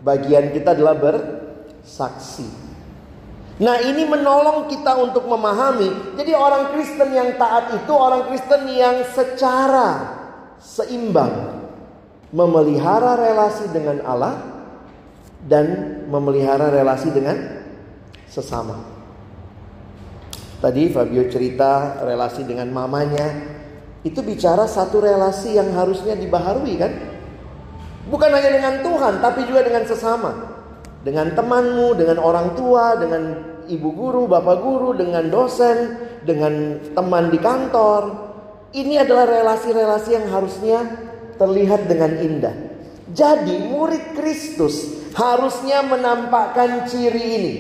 Bagian 0.01 0.55
kita 0.55 0.73
adalah 0.73 0.97
bersaksi. 0.97 2.62
Nah 3.63 3.79
ini 3.79 4.03
menolong 4.03 4.67
kita 4.67 4.99
untuk 4.99 5.31
memahami. 5.31 6.19
Jadi 6.19 6.35
orang 6.35 6.75
Kristen 6.75 7.15
yang 7.15 7.39
taat 7.39 7.71
itu 7.71 7.93
orang 7.95 8.27
Kristen 8.27 8.67
yang 8.67 9.07
secara 9.15 10.19
seimbang. 10.59 11.63
Memelihara 12.35 13.15
relasi 13.15 13.71
dengan 13.71 14.03
Allah. 14.03 14.35
Dan 15.47 15.99
memelihara 16.11 16.75
relasi 16.75 17.15
dengan 17.15 17.39
sesama. 18.27 18.83
Tadi 20.59 20.91
Fabio 20.91 21.31
cerita 21.31 22.03
relasi 22.03 22.43
dengan 22.43 22.67
mamanya. 22.75 23.55
Itu 24.03 24.27
bicara 24.27 24.67
satu 24.67 24.99
relasi 24.99 25.55
yang 25.55 25.71
harusnya 25.79 26.19
dibaharui 26.19 26.75
kan? 26.79 26.93
Bukan 28.11 28.31
hanya 28.35 28.51
dengan 28.51 28.75
Tuhan, 28.83 29.23
tapi 29.23 29.47
juga 29.47 29.63
dengan 29.63 29.87
sesama. 29.87 30.51
Dengan 31.07 31.35
temanmu, 31.35 31.95
dengan 31.99 32.19
orang 32.23 32.55
tua, 32.55 32.99
dengan 32.99 33.52
ibu 33.69 33.91
guru, 33.95 34.27
bapak 34.27 34.59
guru, 34.63 34.97
dengan 34.97 35.29
dosen, 35.29 35.99
dengan 36.27 36.81
teman 36.95 37.31
di 37.31 37.39
kantor. 37.39 38.03
Ini 38.73 39.05
adalah 39.05 39.29
relasi-relasi 39.29 40.11
yang 40.17 40.27
harusnya 40.33 40.79
terlihat 41.37 41.87
dengan 41.87 42.13
indah. 42.19 42.57
Jadi 43.13 43.69
murid 43.69 44.17
Kristus 44.17 45.05
harusnya 45.13 45.85
menampakkan 45.85 46.89
ciri 46.89 47.25
ini. 47.37 47.55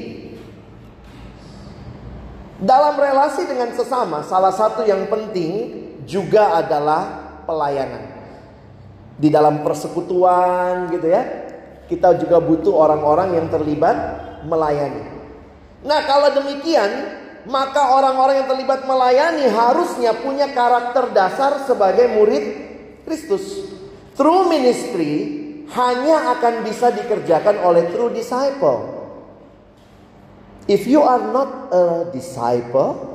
Dalam 2.62 2.94
relasi 2.94 3.44
dengan 3.44 3.74
sesama, 3.74 4.22
salah 4.24 4.54
satu 4.54 4.86
yang 4.86 5.10
penting 5.10 5.82
juga 6.06 6.62
adalah 6.62 7.34
pelayanan. 7.44 8.08
Di 9.18 9.28
dalam 9.28 9.60
persekutuan 9.66 10.88
gitu 10.94 11.10
ya, 11.10 11.22
kita 11.90 12.16
juga 12.22 12.38
butuh 12.40 12.72
orang-orang 12.72 13.36
yang 13.36 13.46
terlibat 13.50 13.96
melayani. 14.46 15.21
Nah, 15.82 16.00
kalau 16.06 16.30
demikian, 16.30 16.90
maka 17.46 17.98
orang-orang 17.98 18.42
yang 18.42 18.48
terlibat 18.48 18.86
melayani 18.86 19.50
harusnya 19.50 20.14
punya 20.14 20.50
karakter 20.54 21.10
dasar 21.10 21.66
sebagai 21.66 22.06
murid 22.14 22.44
Kristus. 23.02 23.66
True 24.14 24.46
ministry 24.46 25.42
hanya 25.74 26.38
akan 26.38 26.62
bisa 26.62 26.94
dikerjakan 26.94 27.58
oleh 27.66 27.90
true 27.90 28.12
disciple. 28.14 29.02
If 30.70 30.86
you 30.86 31.02
are 31.02 31.18
not 31.18 31.50
a 31.74 31.84
disciple, 32.14 33.12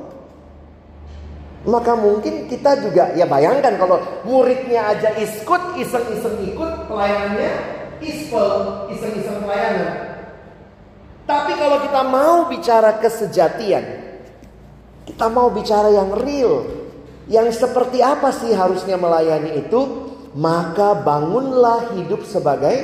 maka 1.64 1.96
mungkin 1.96 2.44
kita 2.52 2.84
juga 2.84 3.16
ya 3.16 3.24
bayangkan 3.24 3.80
kalau 3.80 3.98
muridnya 4.28 4.92
aja 4.92 5.16
ikut 5.16 5.62
iseng-iseng 5.80 6.36
ikut 6.44 6.72
pelayanannya 6.84 7.52
ispel 8.04 8.84
iseng-iseng 8.92 9.40
pelayanan. 9.40 10.07
Tapi 11.28 11.52
kalau 11.60 11.78
kita 11.84 12.02
mau 12.08 12.48
bicara 12.48 12.96
kesejatian, 12.96 13.84
kita 15.04 15.28
mau 15.28 15.52
bicara 15.52 15.92
yang 15.92 16.16
real, 16.16 16.64
yang 17.28 17.52
seperti 17.52 18.00
apa 18.00 18.32
sih 18.32 18.56
harusnya 18.56 18.96
melayani 18.96 19.60
itu, 19.60 20.08
maka 20.32 20.96
bangunlah 20.96 21.92
hidup 22.00 22.24
sebagai 22.24 22.80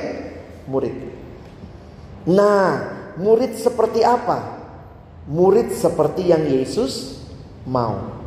murid. 0.68 0.92
Nah, 2.28 2.68
murid 3.16 3.56
seperti 3.56 4.04
apa? 4.04 4.54
murid 5.28 5.72
seperti 5.72 6.28
yang 6.28 6.44
Yesus 6.44 7.20
mau. 7.64 8.20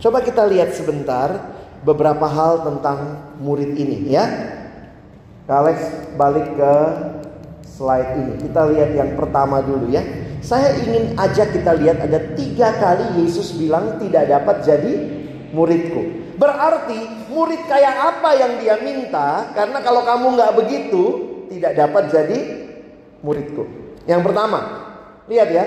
Coba 0.00 0.20
kita 0.20 0.44
lihat 0.44 0.76
sebentar 0.76 1.32
beberapa 1.80 2.28
hal 2.28 2.64
tentang 2.64 3.32
murid 3.40 3.72
ini 3.72 4.12
ya. 4.12 4.24
Alex 5.48 6.08
balik 6.16 6.56
ke 6.56 6.76
slide 7.74 8.10
ini. 8.14 8.32
Kita 8.46 8.70
lihat 8.70 8.90
yang 8.94 9.10
pertama 9.18 9.58
dulu 9.58 9.90
ya. 9.90 10.02
Saya 10.44 10.76
ingin 10.78 11.16
ajak 11.18 11.56
kita 11.56 11.72
lihat 11.80 12.04
ada 12.04 12.20
tiga 12.38 12.76
kali 12.76 13.24
Yesus 13.24 13.56
bilang 13.56 13.98
tidak 13.98 14.30
dapat 14.30 14.62
jadi 14.62 14.92
muridku. 15.50 16.24
Berarti 16.36 17.30
murid 17.30 17.62
kayak 17.70 17.94
apa 18.14 18.30
yang 18.36 18.52
dia 18.60 18.76
minta? 18.82 19.50
Karena 19.54 19.78
kalau 19.80 20.02
kamu 20.02 20.34
nggak 20.36 20.52
begitu, 20.58 21.02
tidak 21.48 21.72
dapat 21.78 22.10
jadi 22.10 22.38
muridku. 23.22 23.64
Yang 24.04 24.20
pertama, 24.30 24.60
lihat 25.30 25.48
ya. 25.50 25.64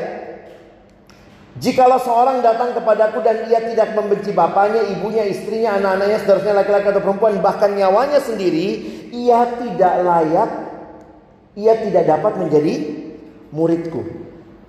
Jikalau 1.58 1.98
seorang 1.98 2.46
datang 2.46 2.78
kepadaku 2.78 3.18
dan 3.26 3.50
ia 3.50 3.58
tidak 3.66 3.98
membenci 3.98 4.30
bapaknya, 4.30 4.94
ibunya, 4.94 5.26
istrinya, 5.26 5.82
anak-anaknya, 5.82 6.22
seterusnya 6.22 6.54
laki-laki 6.54 6.88
atau 6.94 7.02
perempuan, 7.02 7.42
bahkan 7.42 7.74
nyawanya 7.74 8.22
sendiri, 8.22 8.78
ia 9.10 9.42
tidak 9.58 9.94
layak, 10.06 10.50
ia 11.58 11.74
tidak 11.82 12.06
dapat 12.06 12.38
menjadi 12.38 12.74
muridku. 13.50 14.06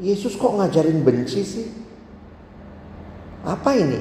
Yesus 0.01 0.41
kok 0.41 0.57
ngajarin 0.57 1.05
benci 1.05 1.45
sih? 1.45 1.69
Apa 3.45 3.77
ini? 3.77 4.01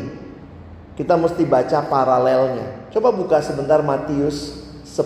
Kita 0.96 1.20
mesti 1.20 1.44
baca 1.44 1.84
paralelnya. 1.86 2.90
Coba 2.96 3.12
buka 3.12 3.44
sebentar 3.44 3.84
Matius 3.84 4.64
10. 4.88 5.04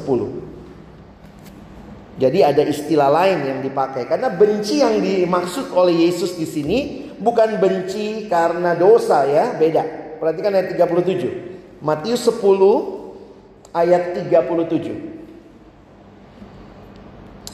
Jadi 2.21 2.39
ada 2.45 2.61
istilah 2.61 3.09
lain 3.09 3.49
yang 3.49 3.59
dipakai 3.65 4.05
karena 4.05 4.29
benci 4.29 4.85
yang 4.85 5.01
dimaksud 5.01 5.73
oleh 5.73 6.05
Yesus 6.05 6.37
di 6.37 6.45
sini 6.45 7.09
bukan 7.17 7.57
benci 7.57 8.29
karena 8.29 8.77
dosa 8.77 9.25
ya, 9.25 9.57
beda. 9.57 9.83
Perhatikan 10.21 10.53
ayat 10.53 10.77
37. 10.77 11.81
Matius 11.81 12.29
10 12.29 13.73
ayat 13.73 14.21
37. 14.29 15.10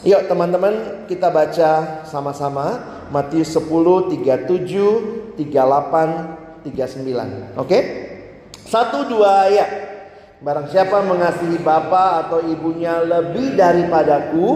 Yuk 0.06 0.30
teman-teman 0.30 1.06
kita 1.10 1.26
baca 1.26 2.04
sama-sama 2.06 2.78
Matius 3.10 3.50
10, 3.50 3.66
37, 4.14 5.34
38, 5.34 6.62
39. 6.62 7.58
Oke? 7.58 7.78
Satu 8.62 9.10
dua 9.10 9.50
ayat. 9.50 9.70
Barang 10.38 10.70
siapa 10.70 11.02
mengasihi 11.02 11.58
bapa 11.66 12.22
atau 12.22 12.38
ibunya 12.46 13.02
lebih 13.02 13.58
daripadaku, 13.58 14.50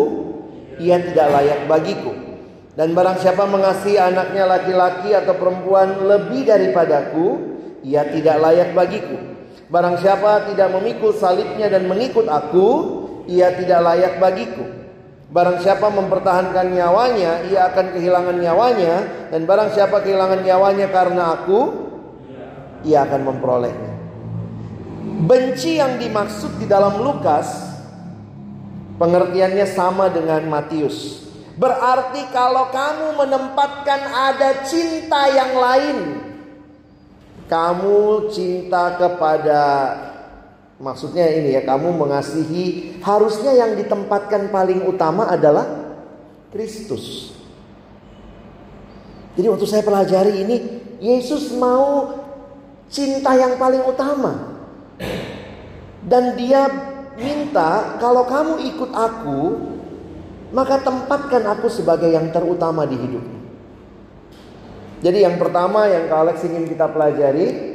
ia 0.78 1.02
tidak 1.02 1.26
layak 1.34 1.60
bagiku. 1.66 2.12
Dan 2.78 2.94
barang 2.94 3.18
siapa 3.18 3.42
mengasihi 3.50 3.98
anaknya 3.98 4.46
laki-laki 4.46 5.10
atau 5.10 5.34
perempuan 5.34 6.06
lebih 6.06 6.46
daripadaku, 6.46 7.26
ia 7.82 8.06
tidak 8.06 8.36
layak 8.38 8.70
bagiku. 8.78 9.18
Barang 9.66 9.98
siapa 9.98 10.46
tidak 10.54 10.70
memikul 10.70 11.10
salibnya 11.18 11.66
dan 11.66 11.90
mengikut 11.90 12.30
aku, 12.30 12.68
ia 13.26 13.50
tidak 13.58 13.82
layak 13.82 14.22
bagiku. 14.22 14.81
Barang 15.32 15.64
siapa 15.64 15.88
mempertahankan 15.88 16.76
nyawanya, 16.76 17.48
ia 17.48 17.72
akan 17.72 17.96
kehilangan 17.96 18.36
nyawanya. 18.36 18.94
Dan 19.32 19.48
barang 19.48 19.72
siapa 19.72 20.04
kehilangan 20.04 20.44
nyawanya 20.44 20.92
karena 20.92 21.32
aku, 21.40 21.60
ia 22.84 23.08
akan 23.08 23.32
memperolehnya. 23.32 23.92
Benci 25.24 25.80
yang 25.80 25.96
dimaksud 25.96 26.60
di 26.60 26.68
dalam 26.68 27.00
Lukas, 27.00 27.48
pengertiannya 29.00 29.64
sama 29.72 30.12
dengan 30.12 30.44
Matius. 30.52 31.24
Berarti 31.56 32.28
kalau 32.28 32.68
kamu 32.68 33.16
menempatkan 33.24 34.00
ada 34.12 34.68
cinta 34.68 35.32
yang 35.32 35.56
lain, 35.56 35.96
kamu 37.48 38.28
cinta 38.28 39.00
kepada 39.00 39.62
Maksudnya 40.82 41.30
ini 41.30 41.54
ya, 41.54 41.62
kamu 41.62 41.94
mengasihi, 41.94 42.98
harusnya 43.06 43.54
yang 43.54 43.78
ditempatkan 43.78 44.50
paling 44.50 44.82
utama 44.82 45.30
adalah 45.30 45.94
Kristus. 46.50 47.30
Jadi 49.38 49.46
waktu 49.46 49.66
saya 49.70 49.86
pelajari 49.86 50.42
ini, 50.42 50.56
Yesus 50.98 51.54
mau 51.54 52.10
cinta 52.90 53.30
yang 53.38 53.62
paling 53.62 53.86
utama. 53.86 54.58
Dan 56.02 56.34
dia 56.34 56.66
minta 57.14 57.96
kalau 58.02 58.26
kamu 58.26 58.66
ikut 58.74 58.90
aku, 58.90 59.40
maka 60.50 60.82
tempatkan 60.82 61.46
aku 61.46 61.70
sebagai 61.70 62.10
yang 62.10 62.34
terutama 62.34 62.82
di 62.90 62.98
hidupmu. 62.98 63.38
Jadi 65.02 65.18
yang 65.22 65.38
pertama 65.38 65.86
yang 65.86 66.10
Kak 66.10 66.18
Alex 66.26 66.36
ingin 66.42 66.66
kita 66.66 66.90
pelajari 66.90 67.71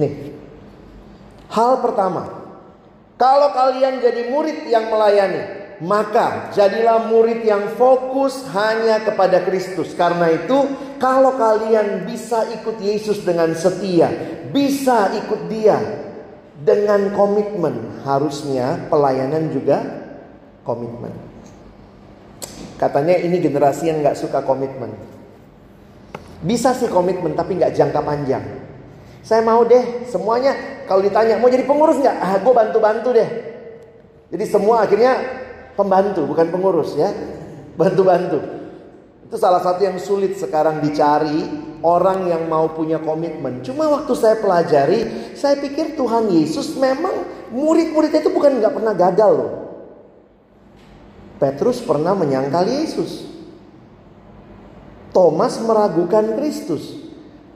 Nih. 0.00 0.32
Hal 1.52 1.84
pertama, 1.84 2.40
kalau 3.20 3.52
kalian 3.52 4.00
jadi 4.00 4.32
murid 4.32 4.64
yang 4.70 4.88
melayani, 4.88 5.60
maka 5.84 6.48
jadilah 6.56 7.08
murid 7.08 7.44
yang 7.44 7.76
fokus 7.76 8.48
hanya 8.56 9.04
kepada 9.04 9.44
Kristus. 9.44 9.92
Karena 9.92 10.32
itu, 10.32 10.56
kalau 10.96 11.36
kalian 11.36 12.08
bisa 12.08 12.48
ikut 12.48 12.80
Yesus 12.80 13.20
dengan 13.24 13.52
setia, 13.52 14.08
bisa 14.48 15.12
ikut 15.20 15.52
Dia 15.52 15.76
dengan 16.60 17.12
komitmen, 17.16 18.04
harusnya 18.04 18.88
pelayanan 18.92 19.52
juga 19.52 19.80
komitmen. 20.64 21.12
Katanya 22.76 23.16
ini 23.20 23.40
generasi 23.40 23.92
yang 23.92 24.00
nggak 24.00 24.16
suka 24.16 24.40
komitmen. 24.44 24.92
Bisa 26.40 26.72
sih 26.72 26.88
komitmen 26.88 27.36
tapi 27.36 27.60
nggak 27.60 27.76
jangka 27.76 28.00
panjang. 28.00 28.44
Saya 29.20 29.44
mau 29.44 29.62
deh 29.64 30.08
semuanya 30.08 30.84
kalau 30.88 31.04
ditanya 31.04 31.36
mau 31.36 31.52
jadi 31.52 31.64
pengurus 31.68 32.00
nggak? 32.00 32.16
Ah, 32.18 32.36
gue 32.40 32.52
bantu-bantu 32.52 33.08
deh. 33.14 33.30
Jadi 34.30 34.44
semua 34.46 34.86
akhirnya 34.86 35.12
pembantu 35.74 36.26
bukan 36.26 36.50
pengurus 36.50 36.94
ya, 36.94 37.10
bantu-bantu. 37.74 38.38
Itu 39.26 39.36
salah 39.38 39.62
satu 39.62 39.82
yang 39.86 39.98
sulit 39.98 40.38
sekarang 40.38 40.82
dicari 40.82 41.46
orang 41.80 42.28
yang 42.28 42.46
mau 42.46 42.70
punya 42.74 43.00
komitmen. 43.00 43.64
Cuma 43.64 43.88
waktu 43.88 44.12
saya 44.14 44.36
pelajari, 44.38 45.32
saya 45.38 45.56
pikir 45.56 45.96
Tuhan 45.96 46.28
Yesus 46.28 46.76
memang 46.76 47.48
murid-muridnya 47.54 48.20
itu 48.20 48.30
bukan 48.30 48.60
nggak 48.60 48.74
pernah 48.74 48.94
gagal 48.94 49.30
loh. 49.32 49.52
Petrus 51.40 51.80
pernah 51.80 52.12
menyangkal 52.12 52.68
Yesus. 52.68 53.24
Thomas 55.10 55.56
meragukan 55.64 56.36
Kristus. 56.36 56.99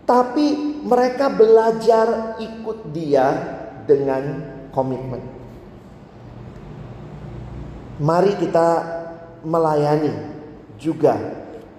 Tapi 0.05 0.81
mereka 0.85 1.33
belajar 1.33 2.37
ikut 2.37 2.93
dia 2.93 3.27
dengan 3.89 4.45
komitmen. 4.69 5.25
Mari 8.01 8.37
kita 8.37 8.69
melayani 9.47 10.13
juga 10.77 11.15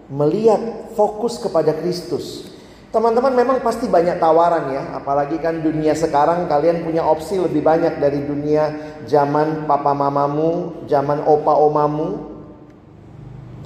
melihat 0.09 0.93
fokus 0.97 1.37
kepada 1.37 1.75
Kristus. 1.75 2.55
Teman-teman 2.95 3.35
memang 3.35 3.59
pasti 3.59 3.91
banyak 3.91 4.23
tawaran 4.23 4.71
ya, 4.71 4.95
apalagi 4.95 5.35
kan 5.43 5.59
dunia 5.59 5.91
sekarang 5.91 6.47
kalian 6.47 6.87
punya 6.87 7.03
opsi 7.03 7.35
lebih 7.35 7.59
banyak 7.59 7.99
dari 7.99 8.23
dunia 8.23 8.71
zaman 9.03 9.67
papa 9.67 9.91
mamamu, 9.91 10.87
zaman 10.87 11.19
opa 11.27 11.59
omamu. 11.59 12.31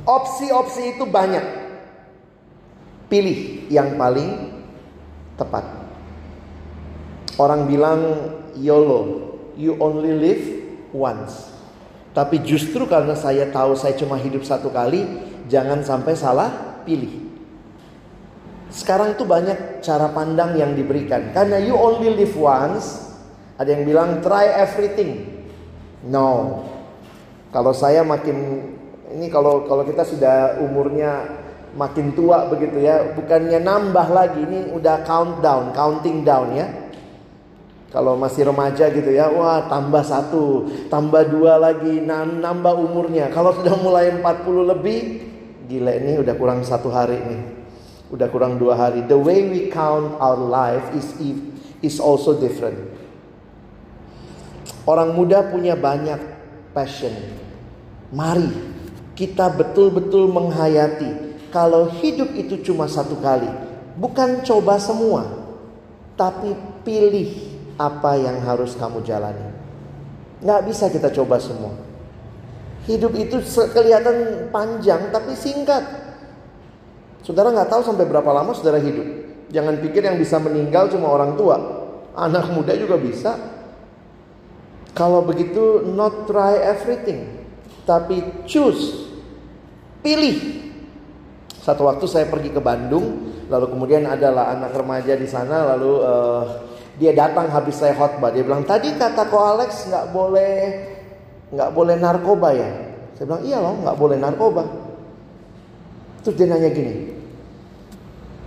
Opsi-opsi 0.10 0.98
itu 0.98 1.06
banyak. 1.06 1.46
Pilih 3.06 3.70
yang 3.70 3.94
paling 4.02 4.49
tepat. 5.40 5.64
Orang 7.40 7.72
bilang 7.72 8.00
YOLO, 8.60 9.32
you 9.56 9.80
only 9.80 10.12
live 10.12 10.44
once. 10.92 11.48
Tapi 12.12 12.44
justru 12.44 12.84
karena 12.84 13.16
saya 13.16 13.48
tahu 13.48 13.80
saya 13.80 13.96
cuma 13.96 14.20
hidup 14.20 14.44
satu 14.44 14.68
kali, 14.68 15.08
jangan 15.48 15.80
sampai 15.80 16.20
salah 16.20 16.84
pilih. 16.84 17.32
Sekarang 18.70 19.16
tuh 19.16 19.24
banyak 19.24 19.80
cara 19.80 20.12
pandang 20.12 20.60
yang 20.60 20.76
diberikan. 20.76 21.32
Karena 21.32 21.58
you 21.64 21.74
only 21.80 22.12
live 22.12 22.36
once, 22.36 23.08
ada 23.56 23.72
yang 23.72 23.88
bilang 23.88 24.20
try 24.20 24.52
everything. 24.60 25.42
No. 26.04 26.62
Kalau 27.56 27.74
saya 27.74 28.04
makin 28.04 28.68
ini 29.16 29.32
kalau 29.32 29.66
kalau 29.66 29.82
kita 29.88 30.06
sudah 30.06 30.62
umurnya 30.62 31.39
makin 31.78 32.14
tua 32.18 32.50
begitu 32.50 32.82
ya, 32.82 33.14
bukannya 33.14 33.60
nambah 33.62 34.08
lagi, 34.10 34.42
ini 34.42 34.60
udah 34.74 35.06
countdown, 35.06 35.74
counting 35.74 36.26
down 36.26 36.54
ya. 36.56 36.68
Kalau 37.90 38.14
masih 38.14 38.46
remaja 38.46 38.86
gitu 38.94 39.10
ya, 39.10 39.34
wah 39.34 39.66
tambah 39.66 40.06
satu, 40.06 40.70
tambah 40.94 41.26
dua 41.26 41.58
lagi, 41.58 42.06
nambah 42.06 42.78
umurnya. 42.78 43.34
Kalau 43.34 43.50
sudah 43.58 43.74
mulai 43.82 44.14
40 44.14 44.72
lebih, 44.78 45.00
gila 45.66 45.98
ini 45.98 46.22
udah 46.22 46.38
kurang 46.38 46.62
satu 46.62 46.94
hari 46.94 47.18
nih. 47.18 47.42
Udah 48.14 48.30
kurang 48.30 48.62
dua 48.62 48.78
hari. 48.78 49.06
The 49.10 49.18
way 49.18 49.46
we 49.50 49.74
count 49.74 50.18
our 50.22 50.38
life 50.38 50.86
is 50.94 51.18
is 51.82 51.98
also 51.98 52.38
different. 52.38 52.78
Orang 54.86 55.14
muda 55.14 55.46
punya 55.50 55.78
banyak 55.78 56.18
passion. 56.74 57.14
Mari 58.10 58.50
kita 59.14 59.54
betul-betul 59.54 60.30
menghayati 60.34 61.29
kalau 61.50 61.90
hidup 62.02 62.30
itu 62.38 62.62
cuma 62.62 62.86
satu 62.86 63.18
kali, 63.18 63.50
bukan 63.98 64.46
coba 64.46 64.78
semua, 64.78 65.26
tapi 66.14 66.54
pilih 66.86 67.50
apa 67.80 68.20
yang 68.20 68.44
harus 68.44 68.76
kamu 68.76 69.02
jalani. 69.02 69.50
Nggak 70.44 70.62
bisa 70.70 70.86
kita 70.88 71.10
coba 71.12 71.40
semua. 71.40 71.74
Hidup 72.88 73.12
itu 73.16 73.40
kelihatan 73.76 74.50
panjang 74.50 75.12
tapi 75.12 75.36
singkat. 75.36 75.84
Saudara 77.22 77.52
nggak 77.52 77.70
tahu 77.70 77.82
sampai 77.84 78.08
berapa 78.08 78.30
lama 78.32 78.56
saudara 78.56 78.80
hidup. 78.80 79.06
Jangan 79.50 79.82
pikir 79.82 80.06
yang 80.06 80.16
bisa 80.18 80.38
meninggal 80.40 80.88
cuma 80.90 81.12
orang 81.12 81.36
tua. 81.36 81.58
Anak 82.16 82.54
muda 82.54 82.74
juga 82.78 82.96
bisa. 82.96 83.38
Kalau 84.94 85.22
begitu 85.26 85.86
not 85.86 86.26
try 86.26 86.58
everything. 86.62 87.46
Tapi 87.84 88.46
choose. 88.50 89.10
Pilih. 90.06 90.69
Satu 91.70 91.86
waktu 91.86 92.06
saya 92.10 92.26
pergi 92.26 92.50
ke 92.50 92.58
Bandung, 92.58 93.30
lalu 93.46 93.70
kemudian 93.70 94.10
adalah 94.10 94.58
anak 94.58 94.74
remaja 94.74 95.14
di 95.14 95.30
sana, 95.30 95.70
lalu 95.78 96.02
uh, 96.02 96.66
dia 96.98 97.14
datang 97.14 97.46
habis 97.46 97.78
saya 97.78 97.94
khotbah. 97.94 98.34
Dia 98.34 98.42
bilang 98.42 98.66
tadi 98.66 98.90
kata 98.98 99.30
ko 99.30 99.38
Alex 99.38 99.86
nggak 99.86 100.10
boleh 100.10 100.54
nggak 101.54 101.70
boleh 101.70 101.94
narkoba 102.02 102.50
ya. 102.58 102.74
Saya 103.14 103.30
bilang 103.30 103.44
iya 103.46 103.62
loh 103.62 103.78
nggak 103.86 103.98
boleh 104.02 104.18
narkoba. 104.18 104.66
Terus 106.26 106.36
dia 106.42 106.50
nanya 106.50 106.74
gini, 106.74 106.94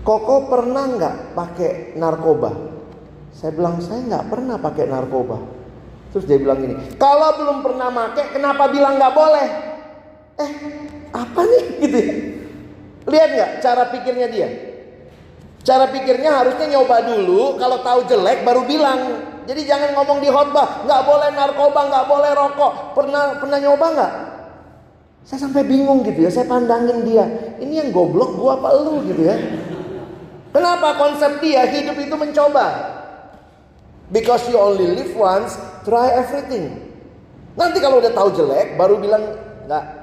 Koko 0.03 0.51
pernah 0.51 0.85
nggak 0.91 1.15
pakai 1.39 1.95
narkoba? 1.95 2.51
Saya 3.31 3.55
bilang 3.55 3.79
saya 3.79 4.03
nggak 4.03 4.35
pernah 4.35 4.59
pakai 4.59 4.91
narkoba. 4.91 5.39
Terus 6.11 6.27
dia 6.27 6.43
bilang 6.43 6.59
gini, 6.59 6.75
kalau 6.99 7.39
belum 7.39 7.63
pernah 7.63 7.87
pakai, 7.87 8.35
kenapa 8.35 8.67
bilang 8.67 8.99
nggak 8.99 9.15
boleh? 9.15 9.49
Eh, 10.43 10.51
apa 11.15 11.41
nih 11.47 11.65
gitu 11.87 11.99
ya? 12.03 12.15
Lihat 13.07 13.29
nggak 13.35 13.51
cara 13.63 13.83
pikirnya 13.91 14.29
dia? 14.31 14.49
Cara 15.63 15.87
pikirnya 15.91 16.31
harusnya 16.43 16.67
nyoba 16.75 17.07
dulu, 17.07 17.55
kalau 17.59 17.79
tahu 17.87 18.07
jelek 18.11 18.43
baru 18.43 18.67
bilang. 18.67 19.01
Jadi 19.43 19.67
jangan 19.67 19.95
ngomong 19.99 20.23
di 20.23 20.31
khotbah, 20.31 20.87
nggak 20.87 21.03
boleh 21.03 21.29
narkoba, 21.35 21.81
nggak 21.91 22.07
boleh 22.07 22.31
rokok. 22.35 22.73
Pernah 22.95 23.43
pernah 23.43 23.59
nyoba 23.59 23.87
nggak? 23.95 24.13
Saya 25.23 25.39
sampai 25.47 25.63
bingung 25.63 26.03
gitu 26.03 26.27
ya, 26.27 26.31
saya 26.31 26.47
pandangin 26.51 27.07
dia. 27.07 27.27
Ini 27.63 27.87
yang 27.87 27.89
goblok 27.95 28.39
gua 28.39 28.59
apa 28.59 28.75
lu 28.83 29.07
gitu 29.07 29.23
ya? 29.23 29.39
Kenapa 30.51 30.99
konsep 30.99 31.39
dia 31.39 31.63
hidup 31.67 31.95
itu 31.95 32.15
mencoba? 32.15 32.67
Because 34.11 34.45
you 34.51 34.59
only 34.59 34.93
live 34.99 35.15
once, 35.15 35.57
try 35.87 36.11
everything. 36.11 36.91
Nanti 37.55 37.79
kalau 37.79 38.03
udah 38.03 38.13
tahu 38.13 38.35
jelek, 38.35 38.75
baru 38.75 38.99
bilang 38.99 39.23
nggak. 39.71 40.02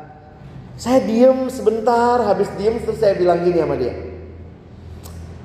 Saya 0.79 1.03
diem 1.03 1.51
sebentar, 1.51 2.23
habis 2.23 2.47
diem 2.55 2.79
terus 2.79 3.03
saya 3.03 3.11
bilang 3.19 3.43
gini 3.43 3.59
sama 3.59 3.75
dia. 3.75 3.91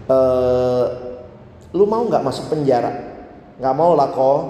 E, 0.07 0.18
lu 1.75 1.90
mau 1.90 2.07
nggak 2.07 2.23
masuk 2.23 2.55
penjara? 2.55 2.94
Nggak 3.59 3.75
mau 3.75 3.99
lah 3.99 4.14
kok. 4.14 4.40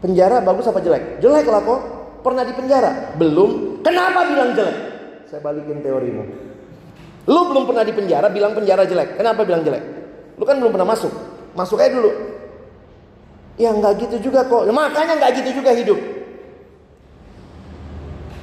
Penjara 0.00 0.40
bagus 0.40 0.64
apa 0.64 0.80
jelek? 0.80 1.20
Jelek 1.20 1.44
lah 1.44 1.60
kok. 1.60 1.80
Pernah 2.24 2.48
di 2.48 2.56
penjara? 2.56 3.12
Belum. 3.20 3.84
Kenapa 3.84 4.24
bilang 4.32 4.56
jelek? 4.56 4.76
Saya 5.28 5.44
balikin 5.44 5.84
teorimu. 5.84 6.24
Lu 7.28 7.40
belum 7.52 7.68
pernah 7.68 7.84
di 7.84 7.92
penjara, 7.92 8.32
bilang 8.32 8.56
penjara 8.56 8.88
jelek. 8.88 9.20
Kenapa 9.20 9.44
bilang 9.44 9.60
jelek? 9.60 9.84
Lu 10.40 10.48
kan 10.48 10.56
belum 10.56 10.72
pernah 10.72 10.88
masuk. 10.88 11.12
Masuk 11.52 11.76
aja 11.76 12.00
dulu. 12.00 12.08
Ya 13.60 13.76
nggak 13.76 14.08
gitu 14.08 14.32
juga 14.32 14.48
kok. 14.48 14.64
Ya, 14.64 14.72
makanya 14.72 15.20
nggak 15.20 15.44
gitu 15.44 15.60
juga 15.60 15.76
hidup. 15.76 16.00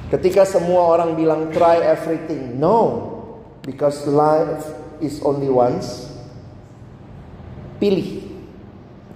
Ketika 0.08 0.48
semua 0.48 0.88
orang 0.88 1.12
bilang 1.20 1.52
try 1.52 1.84
everything, 1.84 2.56
no, 2.56 3.04
because 3.60 4.08
life 4.08 4.64
is 5.04 5.20
only 5.20 5.52
once. 5.52 6.08
Pilih. 7.76 8.24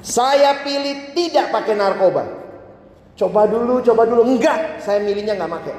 Saya 0.04 0.60
pilih 0.60 1.16
tidak 1.16 1.48
pakai 1.48 1.74
narkoba. 1.74 2.28
Coba 3.16 3.48
dulu, 3.48 3.80
coba 3.80 4.04
dulu. 4.04 4.36
Enggak, 4.36 4.84
saya 4.84 5.00
milihnya 5.00 5.32
nggak 5.38 5.52
pakai. 5.62 5.74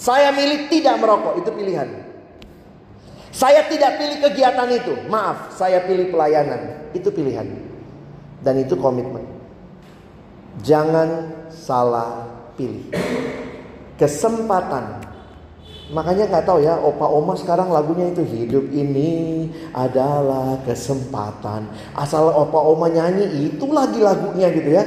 Saya 0.00 0.32
milih 0.32 0.72
tidak 0.72 0.96
merokok, 0.96 1.36
itu 1.44 1.50
pilihan. 1.52 1.88
Saya 3.30 3.68
tidak 3.68 4.00
pilih 4.00 4.18
kegiatan 4.24 4.68
itu. 4.72 4.94
Maaf, 5.12 5.52
saya 5.54 5.84
pilih 5.84 6.08
pelayanan. 6.08 6.88
Itu 6.96 7.12
pilihan. 7.12 7.46
Dan 8.40 8.64
itu 8.64 8.74
komitmen. 8.80 9.28
Jangan 10.64 11.36
salah 11.52 12.32
pilih. 12.56 12.88
Kesempatan. 14.00 15.04
Makanya 15.90 16.30
nggak 16.30 16.46
tahu 16.46 16.62
ya, 16.62 16.78
opa 16.78 17.04
oma 17.04 17.34
sekarang 17.34 17.68
lagunya 17.68 18.08
itu 18.14 18.22
hidup 18.22 18.70
ini 18.70 19.44
adalah 19.74 20.62
kesempatan. 20.64 21.68
Asal 21.92 22.30
opa 22.30 22.62
oma 22.62 22.88
nyanyi 22.88 23.50
itu 23.50 23.66
lagi 23.68 24.00
lagunya 24.00 24.48
gitu 24.54 24.70
ya. 24.70 24.84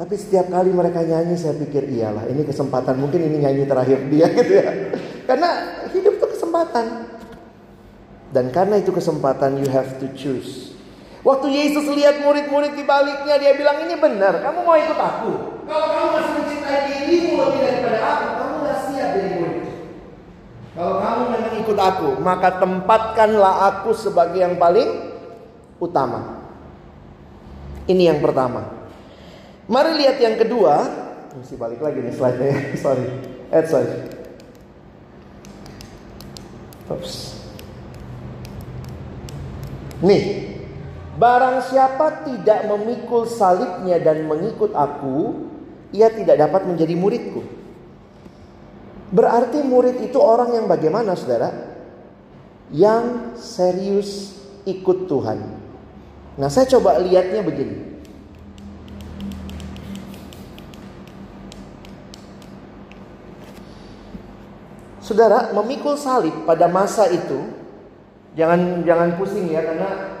Tapi 0.00 0.14
setiap 0.16 0.48
kali 0.48 0.72
mereka 0.72 1.04
nyanyi 1.04 1.36
saya 1.36 1.52
pikir 1.60 1.84
iyalah 1.84 2.24
ini 2.32 2.40
kesempatan 2.48 2.96
mungkin 2.96 3.20
ini 3.20 3.44
nyanyi 3.44 3.68
terakhir 3.68 4.00
dia 4.08 4.26
gitu 4.38 4.52
ya. 4.62 4.70
Karena 5.28 5.50
hidup 5.92 6.16
itu 6.16 6.26
kesempatan. 6.38 6.86
Dan 8.30 8.54
karena 8.54 8.78
itu 8.78 8.94
kesempatan 8.94 9.58
you 9.58 9.68
have 9.68 9.98
to 9.98 10.06
choose. 10.14 10.69
Waktu 11.20 11.46
Yesus 11.52 11.84
lihat 11.92 12.24
murid-murid 12.24 12.72
di 12.72 12.84
baliknya, 12.88 13.36
dia 13.36 13.52
bilang 13.52 13.84
ini 13.84 13.92
benar, 14.00 14.40
kamu 14.40 14.64
mau 14.64 14.72
ikut 14.72 14.96
aku. 14.96 15.32
Kalau 15.68 15.86
kamu 15.92 16.08
masih 16.16 16.32
mencintai 16.40 16.80
dirimu 16.88 17.32
lebih 17.36 17.60
daripada 17.60 17.98
aku, 18.00 18.26
kamu 18.40 18.54
gak 18.64 18.78
siap 18.88 19.08
jadi 19.12 19.30
murid. 19.36 19.64
Kalau 20.72 20.94
kamu 20.96 21.22
memang 21.28 21.54
ikut 21.60 21.78
aku, 21.78 22.08
maka 22.24 22.48
tempatkanlah 22.56 23.54
aku 23.68 23.90
sebagai 23.92 24.40
yang 24.40 24.56
paling 24.56 24.88
utama. 25.76 26.40
Ini 27.84 28.16
yang 28.16 28.20
pertama. 28.24 28.64
Mari 29.68 30.00
lihat 30.00 30.16
yang 30.24 30.40
kedua. 30.40 30.88
Mesti 31.36 31.54
balik 31.60 31.84
lagi 31.84 32.00
nih 32.00 32.14
slide-nya. 32.16 32.54
sorry. 32.84 33.06
Eh, 33.52 33.64
sorry. 33.68 33.92
Oops. 36.90 37.14
Nih, 40.00 40.22
barang 41.18 41.58
siapa 41.66 42.26
tidak 42.28 42.66
memikul 42.70 43.26
salibnya 43.26 43.98
dan 43.98 44.26
mengikut 44.28 44.74
aku, 44.74 45.48
ia 45.90 46.10
tidak 46.10 46.38
dapat 46.38 46.66
menjadi 46.66 46.94
muridku. 46.94 47.42
Berarti 49.10 49.66
murid 49.66 49.98
itu 50.06 50.18
orang 50.22 50.54
yang 50.54 50.66
bagaimana 50.70 51.18
saudara? 51.18 51.50
Yang 52.70 53.34
serius 53.34 54.38
ikut 54.62 55.10
Tuhan. 55.10 55.38
Nah 56.38 56.46
saya 56.46 56.70
coba 56.78 57.02
lihatnya 57.02 57.42
begini. 57.42 57.90
Saudara, 65.02 65.50
memikul 65.50 65.98
salib 65.98 66.46
pada 66.46 66.70
masa 66.70 67.10
itu 67.10 67.60
Jangan 68.38 68.86
jangan 68.86 69.18
pusing 69.18 69.50
ya 69.50 69.58
karena 69.58 70.19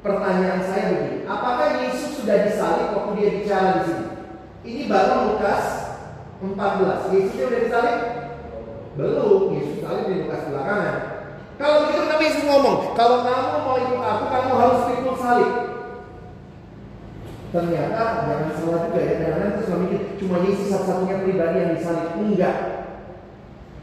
pertanyaan 0.00 0.60
saya 0.64 0.84
begini, 0.92 1.28
apakah 1.28 1.84
Yesus 1.84 2.20
sudah 2.20 2.48
disalib 2.48 2.96
waktu 2.96 3.10
dia 3.20 3.30
bicara 3.40 3.68
di 3.76 3.82
sini? 3.88 4.06
Ini 4.60 4.82
baru 4.88 5.14
Lukas 5.32 5.64
14. 6.40 7.12
Yesus 7.12 7.32
sudah 7.36 7.60
disalib? 7.60 7.98
Belum, 8.96 9.52
Yesus 9.56 9.78
salib 9.84 10.04
di 10.08 10.14
Lukas 10.24 10.40
belakangan. 10.48 10.96
Kalau 11.60 11.76
begitu 11.84 12.04
kami 12.08 12.22
Yesus 12.24 12.44
ngomong, 12.48 12.76
kalau 12.96 13.16
kamu 13.20 13.58
mau 13.60 13.76
ikut 13.76 14.00
aku, 14.00 14.24
kamu 14.32 14.50
harus 14.56 14.82
ikut 14.96 15.16
salib. 15.20 15.52
Ternyata 17.50 18.02
jangan 18.30 18.50
salah 18.56 18.80
juga 18.86 19.00
ya, 19.02 19.14
kadang-kadang 19.18 19.52
terus 19.58 19.70
mikir 19.74 20.00
cuma 20.22 20.36
Yesus 20.46 20.66
satu-satunya 20.70 21.16
pribadi 21.26 21.56
yang 21.60 21.72
disalib. 21.76 22.08
Enggak, 22.16 22.56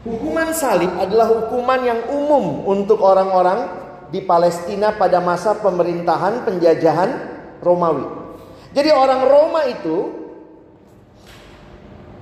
Hukuman 0.08 0.54
salib 0.54 0.94
adalah 0.96 1.26
hukuman 1.26 1.80
yang 1.82 2.00
umum 2.08 2.64
untuk 2.64 3.02
orang-orang 3.02 3.77
di 4.08 4.24
Palestina 4.24 4.96
pada 4.96 5.20
masa 5.20 5.56
pemerintahan 5.60 6.48
penjajahan 6.48 7.10
Romawi. 7.60 8.06
Jadi 8.72 8.90
orang 8.92 9.22
Roma 9.24 9.60
itu 9.68 9.96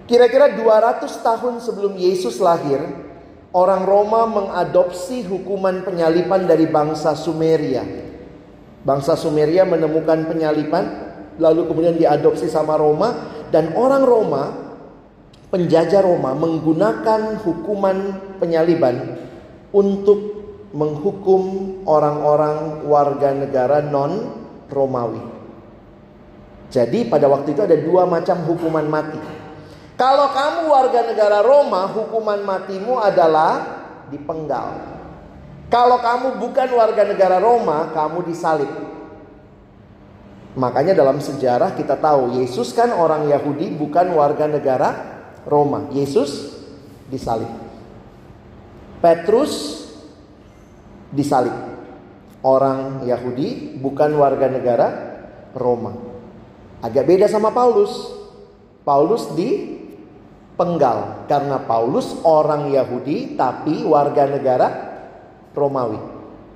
kira-kira 0.06 0.54
200 0.54 1.06
tahun 1.22 1.54
sebelum 1.62 1.98
Yesus 1.98 2.38
lahir, 2.38 2.78
orang 3.54 3.82
Roma 3.86 4.26
mengadopsi 4.26 5.26
hukuman 5.26 5.82
penyalipan 5.82 6.46
dari 6.46 6.66
bangsa 6.70 7.14
Sumeria. 7.18 7.82
Bangsa 8.86 9.18
Sumeria 9.18 9.66
menemukan 9.66 10.30
penyalipan 10.30 10.84
lalu 11.42 11.66
kemudian 11.66 11.98
diadopsi 11.98 12.46
sama 12.46 12.78
Roma 12.78 13.34
dan 13.50 13.74
orang 13.74 14.02
Roma 14.06 14.42
penjajah 15.50 16.02
Roma 16.02 16.34
menggunakan 16.34 17.42
hukuman 17.42 17.98
penyaliban 18.38 19.18
untuk 19.74 20.35
menghukum 20.74 21.42
orang-orang 21.86 22.86
warga 22.88 23.30
negara 23.36 23.78
non 23.84 24.42
Romawi. 24.66 25.22
Jadi 26.70 27.06
pada 27.06 27.30
waktu 27.30 27.54
itu 27.54 27.62
ada 27.62 27.78
dua 27.78 28.04
macam 28.10 28.42
hukuman 28.42 28.86
mati. 28.90 29.20
Kalau 29.96 30.28
kamu 30.34 30.60
warga 30.68 31.00
negara 31.08 31.38
Roma, 31.40 31.88
hukuman 31.88 32.42
matimu 32.44 33.00
adalah 33.00 33.64
dipenggal. 34.12 34.76
Kalau 35.72 35.98
kamu 36.02 36.36
bukan 36.42 36.68
warga 36.76 37.02
negara 37.08 37.40
Roma, 37.40 37.90
kamu 37.94 38.26
disalib. 38.28 38.68
Makanya 40.56 40.96
dalam 40.96 41.20
sejarah 41.20 41.76
kita 41.76 41.96
tahu 42.00 42.40
Yesus 42.40 42.72
kan 42.76 42.92
orang 42.92 43.28
Yahudi 43.28 43.72
bukan 43.76 44.12
warga 44.12 44.48
negara 44.48 44.88
Roma. 45.48 45.88
Yesus 45.92 46.60
disalib. 47.08 47.48
Petrus 49.00 49.85
disalib. 51.10 51.54
Orang 52.46 53.02
Yahudi 53.02 53.74
bukan 53.78 54.14
warga 54.14 54.46
negara 54.46 54.88
Roma. 55.56 55.94
Agak 56.78 57.04
beda 57.08 57.26
sama 57.26 57.50
Paulus. 57.50 57.90
Paulus 58.86 59.34
di 59.34 59.76
penggal 60.54 61.26
karena 61.26 61.58
Paulus 61.66 62.16
orang 62.22 62.70
Yahudi 62.70 63.34
tapi 63.34 63.82
warga 63.82 64.30
negara 64.30 64.68
Romawi. 65.52 65.98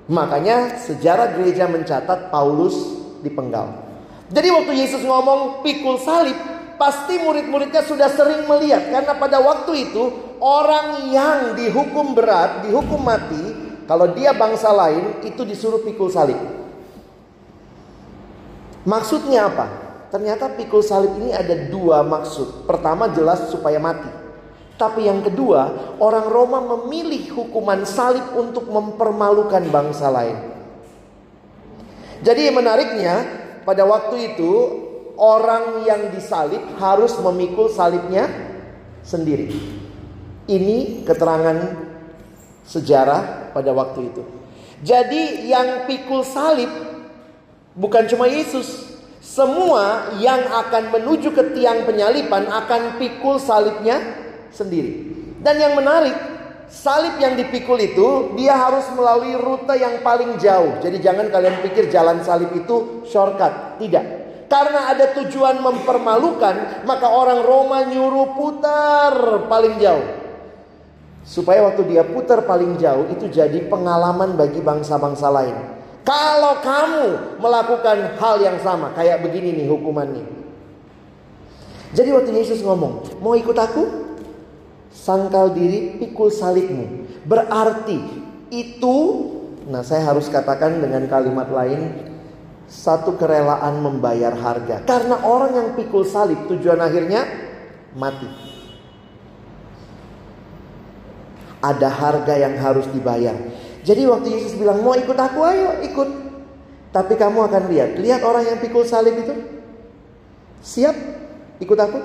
Makanya 0.07 0.79
sejarah 0.79 1.35
gereja 1.35 1.67
mencatat 1.67 2.31
Paulus 2.31 2.75
dipenggal. 3.23 3.91
Jadi 4.31 4.49
waktu 4.51 4.73
Yesus 4.79 5.03
ngomong 5.03 5.67
pikul 5.67 5.99
salib, 5.99 6.39
pasti 6.79 7.19
murid-muridnya 7.19 7.83
sudah 7.83 8.09
sering 8.15 8.47
melihat 8.47 8.89
karena 8.89 9.15
pada 9.19 9.43
waktu 9.43 9.91
itu 9.91 10.39
orang 10.39 11.11
yang 11.11 11.59
dihukum 11.59 12.15
berat, 12.15 12.63
dihukum 12.65 13.03
mati 13.03 13.60
kalau 13.91 14.15
dia 14.15 14.31
bangsa 14.31 14.71
lain 14.71 15.27
itu 15.27 15.43
disuruh 15.43 15.83
pikul 15.83 16.07
salib. 16.07 16.39
Maksudnya 18.87 19.51
apa? 19.51 19.67
Ternyata 20.15 20.55
pikul 20.55 20.79
salib 20.79 21.11
ini 21.19 21.35
ada 21.35 21.67
dua 21.67 22.07
maksud. 22.07 22.71
Pertama 22.71 23.11
jelas 23.11 23.51
supaya 23.51 23.83
mati. 23.83 24.07
Tapi 24.79 25.11
yang 25.11 25.27
kedua, 25.27 25.99
orang 25.99 26.23
Roma 26.31 26.63
memilih 26.63 27.35
hukuman 27.35 27.83
salib 27.83 28.23
untuk 28.39 28.71
mempermalukan 28.71 29.67
bangsa 29.67 30.07
lain. 30.07 30.39
Jadi 32.23 32.47
menariknya, 32.55 33.27
pada 33.67 33.83
waktu 33.91 34.33
itu 34.33 34.53
orang 35.19 35.83
yang 35.83 36.15
disalib 36.15 36.63
harus 36.79 37.19
memikul 37.19 37.67
salibnya 37.67 38.31
sendiri. 39.03 39.51
Ini 40.47 41.03
keterangan 41.03 41.59
sejarah 42.71 43.40
pada 43.51 43.71
waktu 43.75 44.11
itu. 44.11 44.23
Jadi 44.81 45.51
yang 45.51 45.85
pikul 45.85 46.25
salib 46.25 46.71
bukan 47.77 48.09
cuma 48.09 48.27
Yesus. 48.27 48.89
Semua 49.21 50.17
yang 50.17 50.41
akan 50.49 50.97
menuju 50.97 51.37
ke 51.37 51.53
tiang 51.53 51.85
penyalipan 51.85 52.49
akan 52.49 52.97
pikul 52.97 53.37
salibnya 53.37 54.01
sendiri. 54.49 55.13
Dan 55.45 55.61
yang 55.61 55.77
menarik, 55.77 56.17
salib 56.73 57.21
yang 57.21 57.37
dipikul 57.37 57.77
itu 57.77 58.33
dia 58.41 58.57
harus 58.57 58.89
melalui 58.97 59.37
rute 59.37 59.77
yang 59.77 60.01
paling 60.01 60.41
jauh. 60.41 60.81
Jadi 60.81 60.99
jangan 61.05 61.29
kalian 61.29 61.61
pikir 61.61 61.93
jalan 61.93 62.25
salib 62.25 62.49
itu 62.57 63.05
shortcut. 63.07 63.77
Tidak. 63.77 64.05
Karena 64.51 64.91
ada 64.91 65.15
tujuan 65.15 65.63
mempermalukan, 65.63 66.83
maka 66.83 67.07
orang 67.07 67.47
Roma 67.47 67.87
nyuruh 67.87 68.35
putar 68.35 69.47
paling 69.47 69.79
jauh. 69.79 70.20
Supaya 71.31 71.63
waktu 71.63 71.87
dia 71.87 72.03
putar 72.03 72.43
paling 72.43 72.75
jauh 72.75 73.07
itu 73.07 73.31
jadi 73.31 73.71
pengalaman 73.71 74.35
bagi 74.35 74.59
bangsa-bangsa 74.59 75.31
lain. 75.31 75.55
Kalau 76.03 76.59
kamu 76.59 77.39
melakukan 77.39 78.19
hal 78.19 78.43
yang 78.43 78.59
sama, 78.59 78.91
kayak 78.99 79.23
begini 79.23 79.55
nih 79.55 79.71
hukumannya. 79.71 80.27
Jadi 81.95 82.11
waktu 82.11 82.35
Yesus 82.35 82.67
ngomong, 82.67 83.23
mau 83.23 83.39
ikut 83.39 83.55
aku? 83.55 84.11
Sangkal 84.91 85.55
diri, 85.55 86.03
pikul 86.03 86.35
salibmu. 86.35 87.07
Berarti 87.23 87.99
itu, 88.51 88.97
nah 89.71 89.87
saya 89.87 90.11
harus 90.11 90.27
katakan 90.27 90.83
dengan 90.83 91.07
kalimat 91.07 91.47
lain, 91.47 92.11
satu 92.67 93.15
kerelaan 93.15 93.79
membayar 93.79 94.35
harga. 94.35 94.83
Karena 94.83 95.23
orang 95.23 95.55
yang 95.55 95.69
pikul 95.79 96.03
salib 96.03 96.51
tujuan 96.51 96.83
akhirnya 96.83 97.23
mati. 97.95 98.51
Ada 101.61 101.89
harga 101.93 102.35
yang 102.41 102.57
harus 102.57 102.89
dibayar. 102.89 103.37
Jadi 103.85 104.03
waktu 104.09 104.29
Yesus 104.33 104.57
bilang 104.57 104.81
mau 104.81 104.97
ikut 104.97 105.17
aku 105.17 105.41
ayo 105.45 105.81
ikut. 105.85 106.09
Tapi 106.91 107.15
kamu 107.15 107.47
akan 107.47 107.63
lihat, 107.71 107.91
lihat 108.03 108.21
orang 108.27 108.43
yang 108.51 108.59
pikul 108.59 108.83
salib 108.83 109.15
itu. 109.15 109.31
Siap 110.61 110.97
ikut 111.63 111.79
aku? 111.79 111.99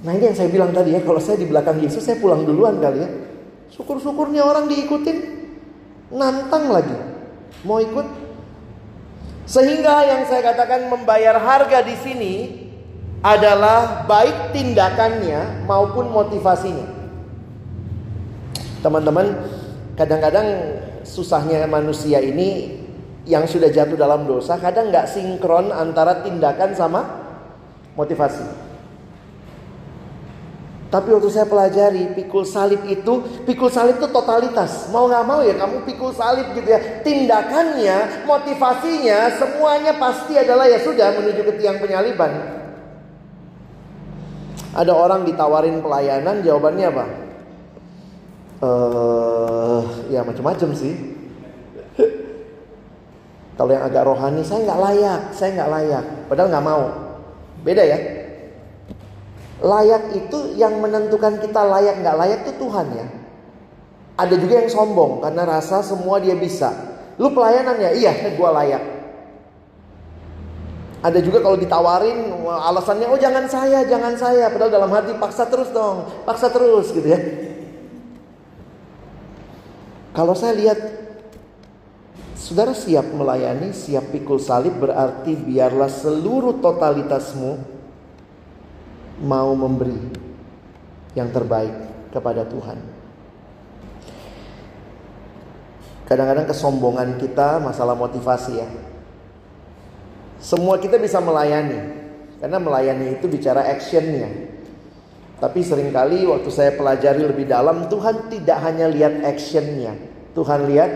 Nah 0.00 0.12
ini 0.16 0.32
yang 0.32 0.36
saya 0.36 0.48
bilang 0.48 0.72
tadi 0.72 0.96
ya, 0.96 1.04
kalau 1.04 1.20
saya 1.20 1.36
di 1.36 1.44
belakang 1.44 1.76
Yesus 1.84 2.00
saya 2.00 2.16
pulang 2.16 2.48
duluan 2.48 2.80
kali 2.80 3.04
ya. 3.04 3.08
Syukur-syukurnya 3.76 4.48
orang 4.48 4.70
diikutin, 4.72 5.18
nantang 6.08 6.72
lagi. 6.72 6.96
Mau 7.68 7.76
ikut? 7.82 8.06
Sehingga 9.44 10.08
yang 10.08 10.22
saya 10.24 10.40
katakan 10.40 10.88
membayar 10.88 11.36
harga 11.38 11.84
di 11.84 11.96
sini 12.00 12.32
adalah 13.20 14.08
baik 14.08 14.56
tindakannya 14.56 15.68
maupun 15.68 16.08
motivasinya. 16.08 16.95
Teman-teman, 18.86 19.34
kadang-kadang 19.98 20.46
susahnya 21.02 21.66
manusia 21.66 22.22
ini 22.22 22.78
yang 23.26 23.42
sudah 23.42 23.66
jatuh 23.66 23.98
dalam 23.98 24.30
dosa 24.30 24.54
kadang 24.62 24.94
nggak 24.94 25.10
sinkron 25.10 25.74
antara 25.74 26.22
tindakan 26.22 26.70
sama 26.70 27.02
motivasi. 27.98 28.46
Tapi 30.86 31.08
waktu 31.10 31.30
saya 31.34 31.50
pelajari 31.50 32.14
pikul 32.14 32.46
salib 32.46 32.86
itu, 32.86 33.42
pikul 33.42 33.74
salib 33.74 33.98
itu 33.98 34.06
totalitas. 34.06 34.86
Mau 34.94 35.10
nggak 35.10 35.24
mau 35.26 35.42
ya 35.42 35.58
kamu 35.58 35.82
pikul 35.82 36.14
salib 36.14 36.54
gitu 36.54 36.70
ya. 36.70 37.02
Tindakannya, 37.02 38.22
motivasinya, 38.22 39.34
semuanya 39.34 39.98
pasti 39.98 40.38
adalah 40.38 40.70
ya 40.70 40.78
sudah 40.78 41.10
menuju 41.10 41.42
ke 41.42 41.52
tiang 41.58 41.82
penyaliban. 41.82 42.30
Ada 44.78 44.94
orang 44.94 45.26
ditawarin 45.26 45.82
pelayanan, 45.82 46.46
jawabannya 46.46 46.86
apa? 46.86 47.25
Uh, 48.62 49.80
ya 50.08 50.24
macam-macam 50.24 50.70
sih. 50.76 50.94
Kalau 53.56 53.72
yang 53.72 53.88
agak 53.88 54.04
rohani, 54.04 54.44
saya 54.44 54.68
nggak 54.68 54.80
layak, 54.84 55.20
saya 55.32 55.50
nggak 55.56 55.70
layak. 55.72 56.04
Padahal 56.28 56.48
nggak 56.52 56.66
mau. 56.66 56.84
Beda 57.64 57.82
ya. 57.88 57.98
Layak 59.64 60.12
itu 60.12 60.52
yang 60.60 60.76
menentukan 60.84 61.40
kita 61.40 61.64
layak 61.64 62.04
nggak 62.04 62.16
layak 62.20 62.38
itu 62.44 62.52
Tuhan 62.60 62.86
ya. 62.92 63.06
Ada 64.20 64.36
juga 64.36 64.60
yang 64.60 64.68
sombong 64.68 65.24
karena 65.24 65.48
rasa 65.48 65.80
semua 65.80 66.20
dia 66.20 66.36
bisa. 66.36 66.68
Lu 67.16 67.32
pelayanan 67.32 67.80
ya, 67.80 67.90
iya, 67.96 68.12
gue 68.38 68.50
layak. 68.60 68.84
Ada 71.00 71.20
juga 71.24 71.40
kalau 71.40 71.56
ditawarin 71.56 72.28
alasannya, 72.44 73.08
oh 73.08 73.16
jangan 73.16 73.48
saya, 73.48 73.88
jangan 73.88 74.20
saya. 74.20 74.52
Padahal 74.52 74.72
dalam 74.72 74.90
hati 74.92 75.16
paksa 75.16 75.48
terus 75.48 75.72
dong, 75.72 76.04
paksa 76.28 76.52
terus 76.52 76.92
gitu 76.92 77.08
ya. 77.08 77.20
Kalau 80.16 80.32
saya 80.32 80.56
lihat 80.56 80.80
saudara 82.32 82.72
siap 82.72 83.04
melayani, 83.12 83.76
siap 83.76 84.08
pikul 84.16 84.40
salib 84.40 84.80
berarti 84.80 85.36
biarlah 85.36 85.92
seluruh 85.92 86.56
totalitasmu 86.56 87.60
mau 89.28 89.52
memberi 89.52 90.00
yang 91.12 91.28
terbaik 91.28 91.76
kepada 92.16 92.48
Tuhan. 92.48 92.80
Kadang-kadang 96.08 96.48
kesombongan 96.48 97.20
kita 97.20 97.60
masalah 97.60 97.92
motivasi 97.92 98.52
ya. 98.56 98.68
Semua 100.40 100.80
kita 100.80 100.96
bisa 100.96 101.20
melayani. 101.20 102.08
Karena 102.40 102.56
melayani 102.56 103.20
itu 103.20 103.28
bicara 103.28 103.68
actionnya. 103.68 104.55
Tapi 105.36 105.60
sering 105.60 105.92
kali 105.92 106.24
waktu 106.24 106.48
saya 106.48 106.72
pelajari 106.72 107.28
lebih 107.28 107.44
dalam, 107.44 107.92
Tuhan 107.92 108.32
tidak 108.32 108.56
hanya 108.64 108.88
lihat 108.88 109.20
actionnya, 109.20 109.92
Tuhan 110.32 110.64
lihat 110.64 110.90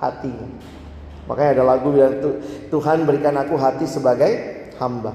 hatinya. 0.00 0.48
Makanya 1.28 1.50
ada 1.60 1.64
lagu 1.76 1.92
bilang 1.92 2.16
Tuhan 2.72 3.04
berikan 3.04 3.36
aku 3.36 3.54
hati 3.60 3.84
sebagai 3.84 4.32
hamba. 4.80 5.12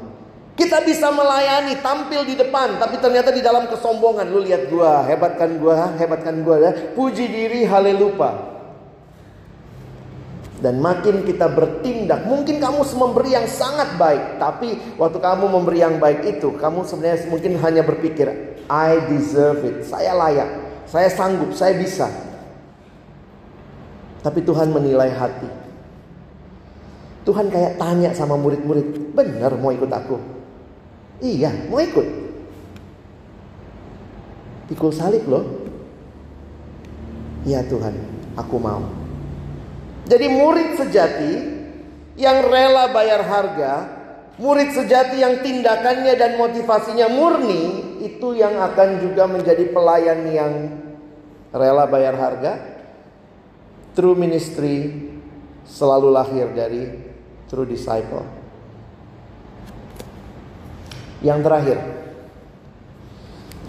Kita 0.57 0.81
bisa 0.81 1.13
melayani, 1.13 1.77
tampil 1.85 2.25
di 2.25 2.33
depan, 2.33 2.81
tapi 2.81 2.97
ternyata 2.97 3.29
di 3.29 3.45
dalam 3.45 3.69
kesombongan. 3.69 4.25
Lu 4.25 4.41
lihat 4.41 4.73
gua, 4.73 5.05
hebatkan 5.05 5.61
gua, 5.61 5.93
hebatkan 5.97 6.41
gua 6.41 6.57
ya. 6.57 6.71
Puji 6.97 7.29
diri, 7.29 7.61
haleluya. 7.61 8.56
Dan 10.57 10.81
makin 10.81 11.21
kita 11.21 11.53
bertindak, 11.53 12.25
mungkin 12.25 12.57
kamu 12.57 12.81
memberi 12.81 13.37
yang 13.37 13.45
sangat 13.45 13.93
baik, 13.93 14.41
tapi 14.41 14.97
waktu 14.97 15.21
kamu 15.21 15.45
memberi 15.53 15.85
yang 15.85 16.01
baik 16.01 16.25
itu, 16.25 16.57
kamu 16.57 16.81
sebenarnya 16.81 17.29
mungkin 17.29 17.61
hanya 17.61 17.85
berpikir, 17.85 18.57
I 18.65 19.05
deserve 19.05 19.61
it. 19.63 19.85
Saya 19.85 20.17
layak. 20.17 20.49
Saya 20.89 21.13
sanggup. 21.13 21.53
Saya 21.53 21.77
bisa. 21.77 22.09
Tapi 24.25 24.43
Tuhan 24.43 24.73
menilai 24.73 25.13
hati. 25.13 25.47
Tuhan 27.23 27.51
kayak 27.51 27.75
tanya 27.75 28.15
sama 28.15 28.39
murid-murid, 28.39 29.11
benar 29.11 29.51
mau 29.59 29.75
ikut 29.75 29.91
aku? 29.91 30.15
Iya, 31.19 31.51
mau 31.67 31.83
ikut. 31.83 32.07
Pikul 34.71 34.91
salib 34.95 35.27
loh. 35.27 35.43
Iya 37.43 37.63
Tuhan, 37.67 37.95
aku 38.35 38.55
mau. 38.59 39.06
Jadi 40.07 40.25
murid 40.31 40.79
sejati 40.79 41.31
yang 42.15 42.47
rela 42.47 42.89
bayar 42.95 43.21
harga 43.27 43.97
Murid 44.37 44.69
sejati 44.69 45.17
yang 45.17 45.41
tindakannya 45.41 46.13
dan 46.13 46.37
motivasinya 46.37 47.09
murni 47.09 47.97
itu 48.05 48.37
yang 48.37 48.53
akan 48.61 49.01
juga 49.01 49.25
menjadi 49.25 49.65
pelayan 49.73 50.29
yang 50.29 50.53
rela 51.49 51.89
bayar 51.89 52.13
harga. 52.13 52.53
True 53.97 54.13
ministry 54.13 55.09
selalu 55.65 56.13
lahir 56.13 56.53
dari 56.53 56.85
true 57.49 57.65
disciple. 57.65 58.21
Yang 61.25 61.39
terakhir, 61.41 61.77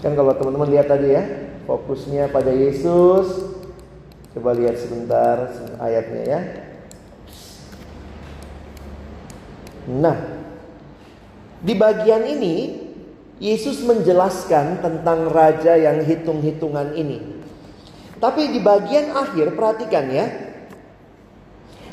kan 0.05 0.13
kalau 0.13 0.37
teman-teman 0.37 0.69
lihat 0.69 0.85
tadi 0.85 1.17
ya, 1.17 1.23
fokusnya 1.65 2.29
pada 2.29 2.53
Yesus. 2.53 3.57
Coba 4.39 4.55
lihat 4.55 4.79
sebentar 4.79 5.51
ayatnya 5.83 6.23
ya. 6.23 6.39
Nah, 9.99 10.15
di 11.59 11.75
bagian 11.75 12.23
ini 12.23 12.55
Yesus 13.43 13.83
menjelaskan 13.83 14.79
tentang 14.79 15.27
raja 15.27 15.75
yang 15.75 16.07
hitung-hitungan 16.07 16.95
ini. 16.95 17.19
Tapi 18.23 18.55
di 18.55 18.63
bagian 18.63 19.11
akhir 19.11 19.59
perhatikan 19.59 20.07
ya. 20.07 20.48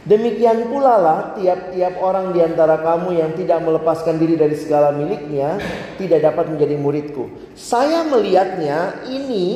Demikian 0.06 0.70
pula 0.70 0.94
lah 1.02 1.18
tiap-tiap 1.34 1.98
orang 1.98 2.30
di 2.30 2.38
antara 2.38 2.78
kamu 2.78 3.18
yang 3.18 3.34
tidak 3.34 3.58
melepaskan 3.58 4.22
diri 4.22 4.38
dari 4.38 4.54
segala 4.54 4.94
miliknya 4.94 5.58
tidak 5.98 6.30
dapat 6.30 6.46
menjadi 6.54 6.78
muridku. 6.78 7.26
Saya 7.58 8.06
melihatnya 8.06 9.02
ini 9.10 9.46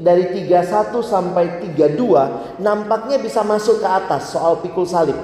dari 0.00 0.32
31 0.32 0.96
sampai 1.04 1.60
32 1.76 2.56
nampaknya 2.56 3.20
bisa 3.20 3.44
masuk 3.44 3.84
ke 3.84 3.88
atas 3.88 4.32
soal 4.32 4.64
pikul 4.64 4.88
salib. 4.88 5.18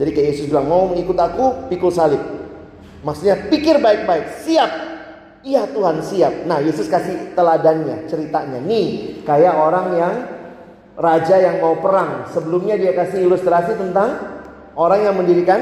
Jadi 0.00 0.10
kayak 0.16 0.28
Yesus 0.32 0.48
bilang 0.48 0.64
mau 0.64 0.88
mengikut 0.88 1.18
aku 1.20 1.68
pikul 1.68 1.92
salib. 1.92 2.24
Maksudnya 3.04 3.52
pikir 3.52 3.84
baik-baik, 3.84 4.48
siap. 4.48 4.70
Iya 5.44 5.68
Tuhan 5.68 6.00
siap. 6.00 6.48
Nah 6.48 6.64
Yesus 6.64 6.88
kasih 6.88 7.36
teladannya, 7.36 8.08
ceritanya. 8.08 8.64
Nih 8.64 9.20
kayak 9.28 9.54
orang 9.60 9.86
yang 9.92 10.14
raja 10.98 11.38
yang 11.38 11.62
mau 11.62 11.78
perang. 11.78 12.26
Sebelumnya 12.34 12.74
dia 12.74 12.90
kasih 12.92 13.24
ilustrasi 13.24 13.78
tentang 13.78 14.18
orang 14.74 15.06
yang 15.06 15.14
mendirikan 15.14 15.60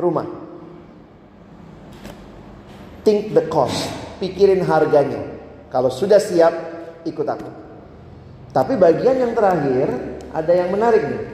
rumah. 0.00 0.24
Think 3.04 3.36
the 3.36 3.44
cost, 3.52 3.92
pikirin 4.18 4.64
harganya. 4.64 5.20
Kalau 5.68 5.92
sudah 5.92 6.18
siap, 6.18 6.52
ikut 7.04 7.28
aku. 7.28 7.50
Tapi 8.50 8.74
bagian 8.80 9.20
yang 9.20 9.32
terakhir 9.36 9.92
ada 10.32 10.52
yang 10.56 10.72
menarik 10.72 11.04
nih. 11.04 11.24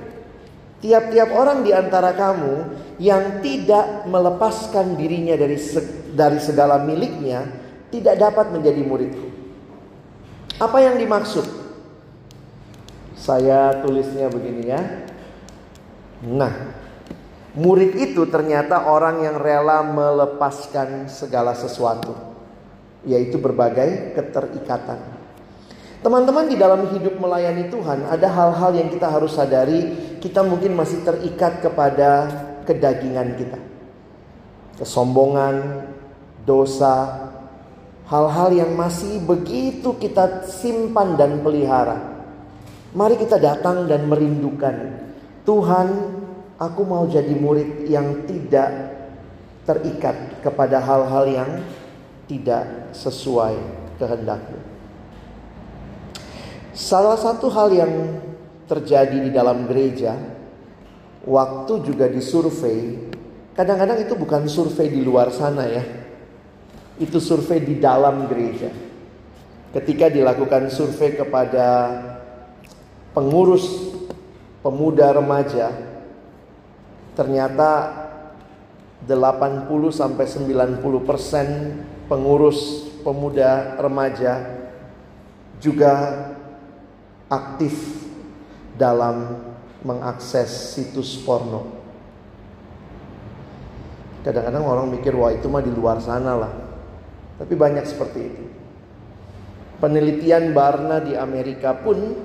Tiap-tiap 0.84 1.32
orang 1.32 1.64
di 1.64 1.72
antara 1.72 2.12
kamu 2.12 2.54
yang 3.00 3.40
tidak 3.40 4.04
melepaskan 4.04 5.00
dirinya 5.00 5.32
dari 5.32 5.56
dari 6.12 6.38
segala 6.38 6.84
miliknya 6.84 7.48
tidak 7.88 8.20
dapat 8.20 8.52
menjadi 8.52 8.84
muridku. 8.84 9.28
Apa 10.60 10.84
yang 10.84 11.00
dimaksud? 11.00 11.63
Saya 13.24 13.80
tulisnya 13.80 14.28
begini 14.28 14.68
ya. 14.68 15.08
Nah, 16.28 16.52
murid 17.56 17.96
itu 17.96 18.28
ternyata 18.28 18.84
orang 18.84 19.24
yang 19.24 19.40
rela 19.40 19.80
melepaskan 19.80 21.08
segala 21.08 21.56
sesuatu, 21.56 22.12
yaitu 23.08 23.40
berbagai 23.40 24.12
keterikatan. 24.12 25.00
Teman-teman 26.04 26.52
di 26.52 26.60
dalam 26.60 26.84
hidup 26.92 27.16
melayani 27.16 27.72
Tuhan 27.72 28.04
ada 28.12 28.28
hal-hal 28.28 28.76
yang 28.76 28.92
kita 28.92 29.08
harus 29.08 29.32
sadari, 29.32 29.96
kita 30.20 30.44
mungkin 30.44 30.76
masih 30.76 31.00
terikat 31.00 31.64
kepada 31.64 32.28
kedagingan 32.68 33.40
kita. 33.40 33.56
Kesombongan, 34.76 35.88
dosa, 36.44 37.24
hal-hal 38.04 38.52
yang 38.52 38.76
masih 38.76 39.16
begitu 39.24 39.96
kita 39.96 40.44
simpan 40.44 41.16
dan 41.16 41.40
pelihara. 41.40 42.13
Mari 42.94 43.18
kita 43.18 43.42
datang 43.42 43.90
dan 43.90 44.06
merindukan 44.06 45.02
Tuhan, 45.42 45.88
aku 46.62 46.86
mau 46.86 47.10
jadi 47.10 47.34
murid 47.34 47.90
yang 47.90 48.22
tidak 48.22 48.70
terikat 49.66 50.38
kepada 50.46 50.78
hal-hal 50.78 51.26
yang 51.26 51.50
tidak 52.30 52.94
sesuai 52.94 53.58
kehendakmu. 53.98 54.62
Salah 56.70 57.18
satu 57.18 57.50
hal 57.50 57.74
yang 57.74 57.92
terjadi 58.70 59.26
di 59.26 59.30
dalam 59.34 59.66
gereja, 59.66 60.14
waktu 61.26 61.82
juga 61.82 62.06
disurvei, 62.06 63.10
kadang-kadang 63.58 64.06
itu 64.06 64.14
bukan 64.14 64.46
survei 64.46 64.86
di 64.86 65.02
luar 65.02 65.34
sana 65.34 65.66
ya, 65.66 65.82
itu 67.02 67.18
survei 67.18 67.58
di 67.58 67.82
dalam 67.82 68.30
gereja. 68.30 68.70
Ketika 69.74 70.06
dilakukan 70.06 70.70
survei 70.70 71.18
kepada 71.18 71.66
pengurus 73.14 73.94
pemuda 74.60 75.14
remaja 75.14 75.70
ternyata 77.14 77.70
80 79.06 79.70
sampai 79.94 80.26
90 80.26 80.82
persen 81.06 81.46
pengurus 82.10 82.90
pemuda 83.06 83.78
remaja 83.78 84.64
juga 85.62 85.92
aktif 87.30 88.04
dalam 88.74 89.44
mengakses 89.84 90.74
situs 90.74 91.20
porno. 91.20 91.84
Kadang-kadang 94.24 94.64
orang 94.64 94.86
mikir 94.88 95.12
wah 95.12 95.28
itu 95.30 95.46
mah 95.52 95.60
di 95.60 95.68
luar 95.68 96.00
sana 96.00 96.32
lah. 96.32 96.52
Tapi 97.36 97.52
banyak 97.52 97.84
seperti 97.84 98.20
itu. 98.24 98.44
Penelitian 99.84 100.56
Barna 100.56 101.04
di 101.04 101.12
Amerika 101.12 101.76
pun 101.76 102.16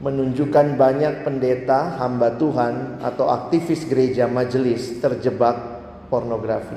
menunjukkan 0.00 0.80
banyak 0.80 1.28
pendeta, 1.28 2.00
hamba 2.00 2.32
Tuhan, 2.40 3.04
atau 3.04 3.28
aktivis 3.28 3.84
gereja 3.84 4.24
majelis 4.24 4.96
terjebak 4.96 5.56
pornografi. 6.08 6.76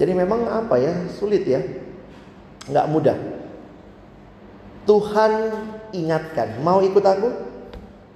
Jadi 0.00 0.12
memang 0.16 0.48
apa 0.48 0.80
ya, 0.80 0.94
sulit 1.12 1.44
ya, 1.44 1.60
nggak 2.72 2.88
mudah. 2.88 3.18
Tuhan 4.88 5.32
ingatkan, 5.94 6.58
mau 6.64 6.80
ikut 6.80 7.04
aku? 7.04 7.28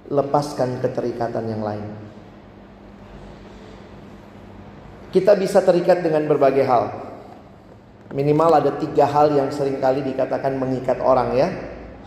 Lepaskan 0.09 0.81
keterikatan 0.81 1.45
yang 1.47 1.61
lain. 1.61 1.85
Kita 5.13 5.37
bisa 5.39 5.63
terikat 5.63 6.03
dengan 6.03 6.27
berbagai 6.27 6.65
hal. 6.67 6.83
Minimal 8.11 8.51
ada 8.59 8.71
tiga 8.75 9.07
hal 9.07 9.35
yang 9.35 9.51
sering 9.51 9.79
kali 9.79 10.03
dikatakan 10.03 10.55
mengikat 10.55 10.99
orang 10.99 11.35
ya. 11.35 11.47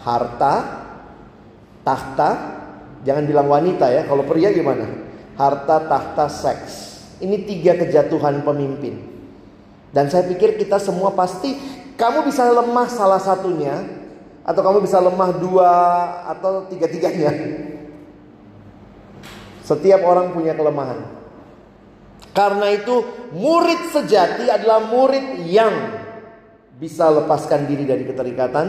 Harta, 0.00 0.79
tahta, 1.82 2.30
jangan 3.04 3.24
bilang 3.24 3.46
wanita 3.48 3.88
ya, 3.88 4.04
kalau 4.04 4.24
pria 4.26 4.52
gimana? 4.52 4.86
Harta, 5.36 5.88
tahta, 5.88 6.28
seks. 6.28 6.72
Ini 7.20 7.44
tiga 7.44 7.76
kejatuhan 7.76 8.44
pemimpin. 8.44 9.00
Dan 9.90 10.08
saya 10.08 10.24
pikir 10.28 10.56
kita 10.56 10.78
semua 10.78 11.12
pasti 11.12 11.56
kamu 11.98 12.24
bisa 12.28 12.46
lemah 12.48 12.88
salah 12.88 13.20
satunya 13.20 13.84
atau 14.40 14.60
kamu 14.64 14.78
bisa 14.86 15.02
lemah 15.02 15.30
dua 15.36 15.72
atau 16.32 16.64
tiga-tiganya. 16.70 17.32
Setiap 19.66 20.00
orang 20.02 20.32
punya 20.32 20.56
kelemahan. 20.56 21.04
Karena 22.30 22.70
itu 22.70 23.02
murid 23.34 23.90
sejati 23.90 24.46
adalah 24.46 24.86
murid 24.86 25.44
yang 25.50 25.74
bisa 26.78 27.10
lepaskan 27.12 27.68
diri 27.68 27.84
dari 27.84 28.06
keterikatan 28.06 28.66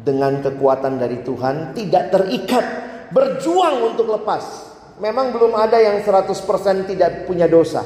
dengan 0.00 0.40
kekuatan 0.40 0.96
dari 0.96 1.20
Tuhan, 1.20 1.76
tidak 1.76 2.12
terikat, 2.12 2.64
berjuang 3.12 3.92
untuk 3.92 4.08
lepas. 4.08 4.72
Memang 5.00 5.32
belum 5.32 5.56
ada 5.56 5.80
yang 5.80 6.00
100% 6.04 6.88
tidak 6.88 7.24
punya 7.24 7.48
dosa. 7.48 7.84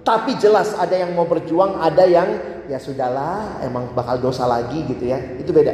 Tapi 0.00 0.36
jelas 0.40 0.72
ada 0.76 0.96
yang 0.96 1.12
mau 1.12 1.28
berjuang, 1.28 1.80
ada 1.80 2.04
yang 2.08 2.28
ya 2.68 2.80
sudahlah, 2.80 3.60
emang 3.64 3.92
bakal 3.92 4.20
dosa 4.20 4.48
lagi 4.48 4.84
gitu 4.88 5.04
ya. 5.08 5.20
Itu 5.40 5.52
beda. 5.52 5.72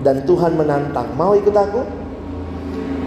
Dan 0.00 0.24
Tuhan 0.24 0.56
menantang, 0.56 1.12
mau 1.12 1.36
ikut 1.36 1.52
aku? 1.52 1.80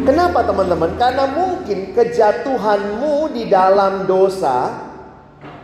Kenapa 0.04 0.46
teman-teman? 0.46 0.94
Karena 1.00 1.26
mungkin 1.26 1.96
kejatuhanmu 1.96 3.34
di 3.34 3.50
dalam 3.50 4.06
dosa, 4.06 4.70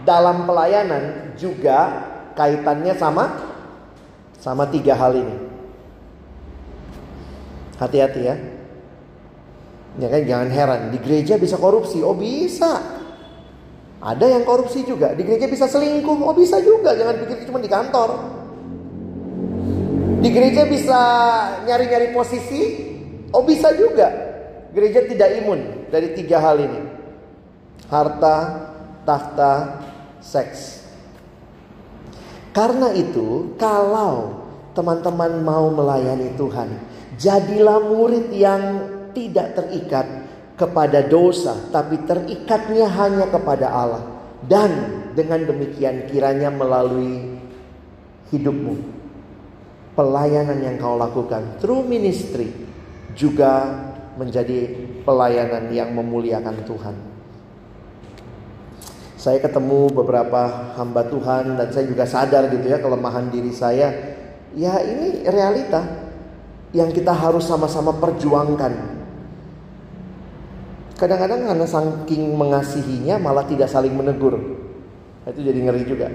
dalam 0.07 0.49
pelayanan 0.49 1.35
juga 1.37 2.07
kaitannya 2.33 2.95
sama 2.97 3.48
sama 4.39 4.65
tiga 4.71 4.95
hal 4.95 5.13
ini. 5.19 5.35
Hati-hati 7.79 8.21
ya. 8.23 8.35
Ya 9.99 10.07
kan 10.07 10.21
jangan 10.23 10.49
heran, 10.51 10.81
di 10.95 10.97
gereja 11.03 11.35
bisa 11.35 11.59
korupsi. 11.59 11.99
Oh 11.99 12.15
bisa. 12.15 12.99
Ada 13.99 14.31
yang 14.31 14.47
korupsi 14.47 14.87
juga. 14.87 15.11
Di 15.11 15.27
gereja 15.27 15.47
bisa 15.51 15.67
selingkuh. 15.67 16.23
Oh 16.23 16.31
bisa 16.31 16.63
juga. 16.63 16.95
Jangan 16.95 17.19
pikir 17.19 17.43
cuma 17.51 17.59
di 17.59 17.67
kantor. 17.67 18.09
Di 20.23 20.29
gereja 20.31 20.63
bisa 20.67 20.99
nyari-nyari 21.67 22.15
posisi. 22.15 22.61
Oh 23.35 23.43
bisa 23.43 23.75
juga. 23.75 24.07
Gereja 24.71 25.03
tidak 25.03 25.29
imun 25.43 25.91
dari 25.91 26.15
tiga 26.15 26.39
hal 26.39 26.57
ini. 26.63 26.81
harta, 27.89 28.69
tahta, 29.01 29.81
seks. 30.21 30.78
Karena 32.59 32.91
itu, 32.91 33.55
kalau 33.55 34.35
teman-teman 34.75 35.39
mau 35.47 35.71
melayani 35.71 36.35
Tuhan, 36.35 36.67
jadilah 37.15 37.79
murid 37.87 38.35
yang 38.35 38.83
tidak 39.15 39.55
terikat 39.55 40.03
kepada 40.59 41.07
dosa, 41.07 41.55
tapi 41.71 42.03
terikatnya 42.03 42.83
hanya 42.91 43.31
kepada 43.31 43.71
Allah. 43.71 44.03
Dan 44.43 44.71
dengan 45.15 45.47
demikian 45.47 46.11
kiranya 46.11 46.51
melalui 46.51 47.39
hidupmu, 48.35 48.75
pelayanan 49.95 50.59
yang 50.59 50.75
kau 50.83 50.99
lakukan, 50.99 51.63
true 51.63 51.87
ministry, 51.87 52.51
juga 53.15 53.71
menjadi 54.19 54.67
pelayanan 55.07 55.71
yang 55.71 55.95
memuliakan 55.95 56.67
Tuhan. 56.67 57.08
Saya 59.19 59.43
ketemu 59.43 59.91
beberapa 59.91 60.71
hamba 60.79 61.03
Tuhan 61.11 61.59
dan 61.59 61.67
saya 61.75 61.83
juga 61.91 62.07
sadar 62.07 62.47
gitu 62.55 62.71
ya 62.71 62.79
kelemahan 62.79 63.27
diri 63.27 63.51
saya. 63.51 63.91
Ya 64.55 64.79
ini 64.79 65.27
realita 65.27 65.83
yang 66.71 66.87
kita 66.95 67.11
harus 67.11 67.43
sama-sama 67.43 67.91
perjuangkan. 67.99 68.95
Kadang-kadang 70.95 71.51
karena 71.51 71.67
saking 71.67 72.31
mengasihinya 72.31 73.19
malah 73.19 73.43
tidak 73.43 73.67
saling 73.67 73.91
menegur. 73.91 74.39
Itu 75.27 75.43
jadi 75.43 75.67
ngeri 75.67 75.83
juga. 75.83 76.07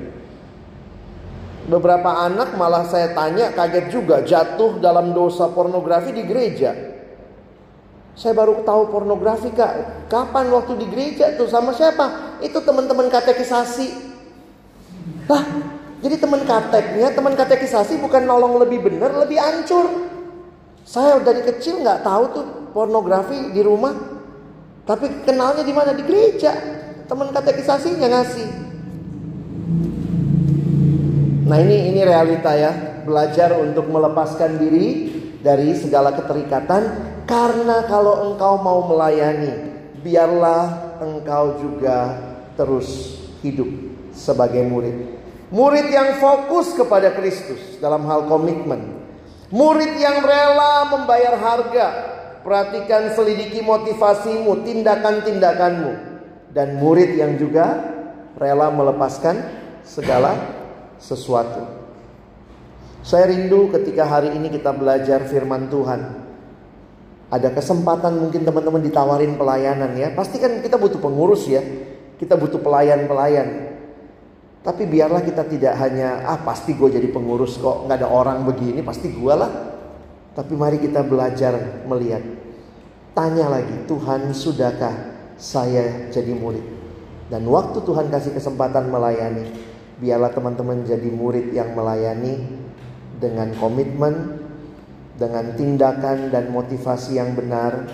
Beberapa 1.69 2.25
anak 2.25 2.57
malah 2.57 2.89
saya 2.89 3.13
tanya 3.13 3.53
kaget 3.53 3.93
juga 3.93 4.25
jatuh 4.25 4.81
dalam 4.81 5.13
dosa 5.13 5.53
pornografi 5.53 6.09
di 6.09 6.25
gereja. 6.25 6.73
Saya 8.17 8.33
baru 8.33 8.65
tahu 8.65 8.89
pornografi 8.89 9.53
kak. 9.53 10.09
Kapan 10.09 10.49
waktu 10.53 10.73
di 10.81 10.87
gereja 10.89 11.37
tuh 11.37 11.49
sama 11.53 11.77
siapa? 11.77 12.34
Itu 12.45 12.61
teman-teman 12.61 13.09
katekisasi. 13.09 13.89
Lah, 15.25 15.45
jadi 16.05 16.21
teman 16.21 16.45
kateknya, 16.45 17.17
teman 17.17 17.33
katekisasi 17.33 17.97
bukan 17.97 18.29
nolong 18.29 18.61
lebih 18.61 18.85
benar, 18.85 19.17
lebih 19.17 19.41
hancur. 19.41 19.89
Saya 20.85 21.17
dari 21.25 21.41
kecil 21.41 21.81
nggak 21.81 22.05
tahu 22.05 22.25
tuh 22.37 22.45
pornografi 22.77 23.57
di 23.57 23.65
rumah. 23.65 23.97
Tapi 24.85 25.25
kenalnya 25.25 25.65
di 25.65 25.73
mana? 25.73 25.97
Di 25.97 26.05
gereja. 26.05 26.53
Teman 27.09 27.33
katekisasinya 27.33 28.05
ngasih. 28.05 28.49
Nah 31.49 31.57
ini 31.57 31.89
ini 31.89 32.01
realita 32.05 32.53
ya. 32.53 33.01
Belajar 33.09 33.57
untuk 33.57 33.89
melepaskan 33.89 34.61
diri 34.61 35.09
dari 35.41 35.73
segala 35.73 36.13
keterikatan 36.13 36.83
karena 37.25 37.89
kalau 37.89 38.29
engkau 38.29 38.61
mau 38.61 38.85
melayani, 38.85 39.53
biarlah 40.05 40.97
engkau 41.01 41.61
juga 41.61 42.33
terus 42.55 43.19
hidup 43.43 43.69
sebagai 44.15 44.63
murid. 44.67 44.97
Murid 45.55 45.87
yang 45.93 46.19
fokus 46.19 46.75
kepada 46.75 47.15
Kristus 47.15 47.79
dalam 47.79 48.09
hal 48.09 48.27
komitmen. 48.27 49.05
Murid 49.55 49.95
yang 50.01 50.25
rela 50.25 50.89
membayar 50.91 51.39
harga. 51.39 51.87
Perhatikan 52.43 53.15
selidiki 53.15 53.63
motivasimu, 53.63 54.67
tindakan-tindakanmu. 54.67 55.93
Dan 56.51 56.81
murid 56.83 57.15
yang 57.17 57.39
juga 57.39 57.83
rela 58.35 58.69
melepaskan 58.75 59.37
segala 59.87 60.35
sesuatu. 60.99 61.63
Saya 63.05 63.29
rindu 63.31 63.69
ketika 63.69 64.09
hari 64.09 64.33
ini 64.33 64.49
kita 64.49 64.73
belajar 64.73 65.29
firman 65.29 65.69
Tuhan 65.69 66.25
ada 67.35 67.49
kesempatan 67.51 68.21
mungkin 68.21 68.47
teman-teman 68.47 68.79
ditawarin 68.85 69.35
pelayanan 69.35 69.93
ya. 69.99 70.15
Pasti 70.15 70.39
kan 70.39 70.63
kita 70.63 70.79
butuh 70.79 71.03
pengurus 71.03 71.51
ya. 71.51 71.61
Kita 72.17 72.39
butuh 72.39 72.63
pelayan-pelayan. 72.63 73.75
Tapi 74.65 74.89
biarlah 74.89 75.21
kita 75.21 75.45
tidak 75.45 75.77
hanya 75.77 76.25
ah 76.25 76.41
pasti 76.41 76.73
gue 76.73 76.89
jadi 76.89 77.13
pengurus 77.13 77.61
kok 77.61 77.85
nggak 77.85 78.01
ada 78.01 78.09
orang 78.09 78.49
begini 78.49 78.81
pasti 78.81 79.13
gue 79.13 79.35
lah. 79.37 79.51
Tapi 80.33 80.57
mari 80.57 80.81
kita 80.81 81.05
belajar 81.05 81.85
melihat. 81.85 82.25
Tanya 83.15 83.47
lagi 83.47 83.87
Tuhan 83.87 84.35
sudahkah 84.35 84.95
saya 85.39 86.11
jadi 86.11 86.33
murid? 86.35 86.65
Dan 87.31 87.47
waktu 87.47 87.79
Tuhan 87.85 88.11
kasih 88.11 88.35
kesempatan 88.35 88.91
melayani, 88.91 89.47
biarlah 90.03 90.35
teman-teman 90.35 90.83
jadi 90.83 91.09
murid 91.13 91.55
yang 91.55 91.73
melayani 91.73 92.43
dengan 93.23 93.55
komitmen, 93.57 94.43
dengan 95.15 95.55
tindakan 95.55 96.35
dan 96.35 96.51
motivasi 96.51 97.23
yang 97.23 97.39
benar 97.39 97.87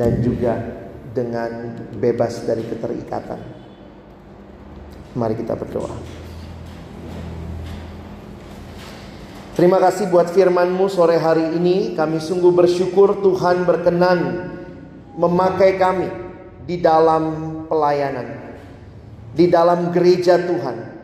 dan 0.00 0.24
juga 0.24 0.85
dengan 1.16 1.72
bebas 1.96 2.44
dari 2.44 2.60
keterikatan. 2.60 3.40
Mari 5.16 5.34
kita 5.40 5.56
berdoa. 5.56 5.96
Terima 9.56 9.80
kasih 9.80 10.12
buat 10.12 10.28
firman-Mu 10.36 10.92
sore 10.92 11.16
hari 11.16 11.56
ini. 11.56 11.96
Kami 11.96 12.20
sungguh 12.20 12.52
bersyukur 12.52 13.24
Tuhan 13.24 13.64
berkenan 13.64 14.52
memakai 15.16 15.80
kami 15.80 16.12
di 16.68 16.76
dalam 16.76 17.24
pelayanan. 17.64 18.52
Di 19.32 19.48
dalam 19.48 19.88
gereja 19.88 20.36
Tuhan 20.36 20.96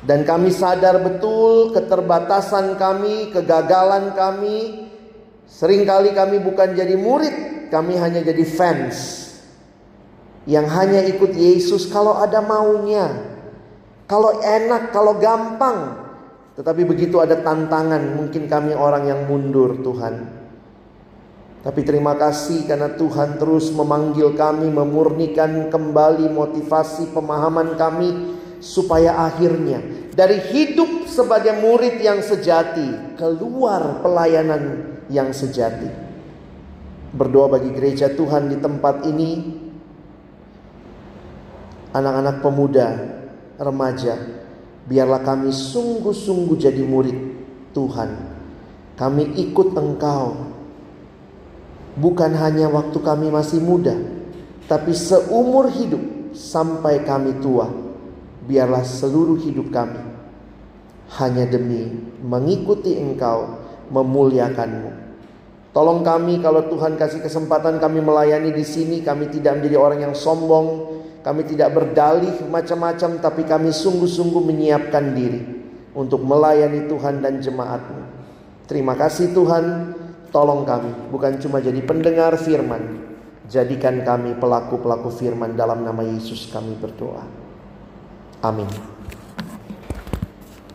dan 0.00 0.24
kami 0.24 0.48
sadar 0.48 0.96
betul 1.04 1.76
keterbatasan 1.76 2.80
kami, 2.80 3.28
kegagalan 3.36 4.16
kami. 4.16 4.88
Seringkali 5.50 6.14
kami 6.14 6.38
bukan 6.38 6.78
jadi 6.78 6.94
murid, 6.94 7.68
kami 7.74 7.98
hanya 7.98 8.22
jadi 8.22 8.44
fans. 8.46 9.26
Yang 10.46 10.66
hanya 10.72 11.00
ikut 11.10 11.34
Yesus 11.34 11.90
kalau 11.90 12.22
ada 12.22 12.38
maunya. 12.38 13.34
Kalau 14.06 14.38
enak, 14.38 14.94
kalau 14.94 15.18
gampang. 15.18 16.06
Tetapi 16.54 16.82
begitu 16.86 17.18
ada 17.18 17.42
tantangan, 17.42 18.14
mungkin 18.14 18.46
kami 18.46 18.78
orang 18.78 19.10
yang 19.10 19.26
mundur 19.26 19.82
Tuhan. 19.82 20.38
Tapi 21.60 21.80
terima 21.84 22.16
kasih 22.16 22.64
karena 22.64 22.96
Tuhan 22.96 23.36
terus 23.36 23.68
memanggil 23.74 24.32
kami, 24.32 24.70
memurnikan 24.72 25.68
kembali 25.68 26.32
motivasi 26.32 27.12
pemahaman 27.12 27.76
kami 27.76 28.40
supaya 28.64 29.28
akhirnya 29.28 29.80
dari 30.12 30.36
hidup 30.52 31.08
sebagai 31.08 31.58
murid 31.64 31.96
yang 32.00 32.20
sejati 32.20 33.16
keluar 33.16 34.04
pelayanan 34.04 34.96
yang 35.10 35.34
sejati. 35.34 35.90
Berdoa 37.10 37.50
bagi 37.50 37.74
gereja 37.74 38.14
Tuhan 38.14 38.48
di 38.48 38.56
tempat 38.62 39.02
ini 39.04 39.30
anak-anak 41.90 42.38
pemuda, 42.38 42.88
remaja, 43.58 44.14
biarlah 44.86 45.20
kami 45.26 45.50
sungguh-sungguh 45.50 46.56
jadi 46.56 46.82
murid 46.86 47.18
Tuhan. 47.74 48.10
Kami 48.94 49.24
ikut 49.42 49.74
Engkau. 49.74 50.54
Bukan 51.98 52.32
hanya 52.38 52.70
waktu 52.70 52.96
kami 53.02 53.34
masih 53.34 53.58
muda, 53.58 53.98
tapi 54.70 54.94
seumur 54.94 55.66
hidup 55.74 55.98
sampai 56.30 57.02
kami 57.02 57.42
tua 57.42 57.66
biarlah 58.46 58.86
seluruh 58.86 59.38
hidup 59.42 59.70
kami 59.74 59.98
hanya 61.18 61.46
demi 61.46 61.90
mengikuti 62.22 62.94
Engkau, 62.98 63.59
memuliakanmu. 63.90 64.90
Tolong 65.70 66.02
kami 66.02 66.42
kalau 66.42 66.66
Tuhan 66.66 66.98
kasih 66.98 67.22
kesempatan 67.22 67.78
kami 67.78 68.02
melayani 68.02 68.50
di 68.50 68.66
sini, 68.66 69.06
kami 69.06 69.30
tidak 69.30 69.62
menjadi 69.62 69.76
orang 69.78 70.00
yang 70.02 70.14
sombong, 70.18 70.98
kami 71.22 71.46
tidak 71.46 71.70
berdalih 71.70 72.42
macam-macam, 72.50 73.22
tapi 73.22 73.42
kami 73.46 73.70
sungguh-sungguh 73.70 74.42
menyiapkan 74.50 75.14
diri 75.14 75.42
untuk 75.94 76.26
melayani 76.26 76.90
Tuhan 76.90 77.22
dan 77.22 77.38
jemaatmu. 77.38 78.02
Terima 78.66 78.98
kasih 78.98 79.30
Tuhan, 79.30 79.94
tolong 80.34 80.66
kami 80.66 81.10
bukan 81.10 81.38
cuma 81.38 81.62
jadi 81.62 81.78
pendengar 81.86 82.34
firman, 82.34 83.02
jadikan 83.46 84.02
kami 84.02 84.38
pelaku-pelaku 84.38 85.10
firman 85.14 85.54
dalam 85.54 85.86
nama 85.86 86.02
Yesus 86.02 86.50
kami 86.50 86.78
berdoa. 86.78 87.22
Amin. 88.42 88.99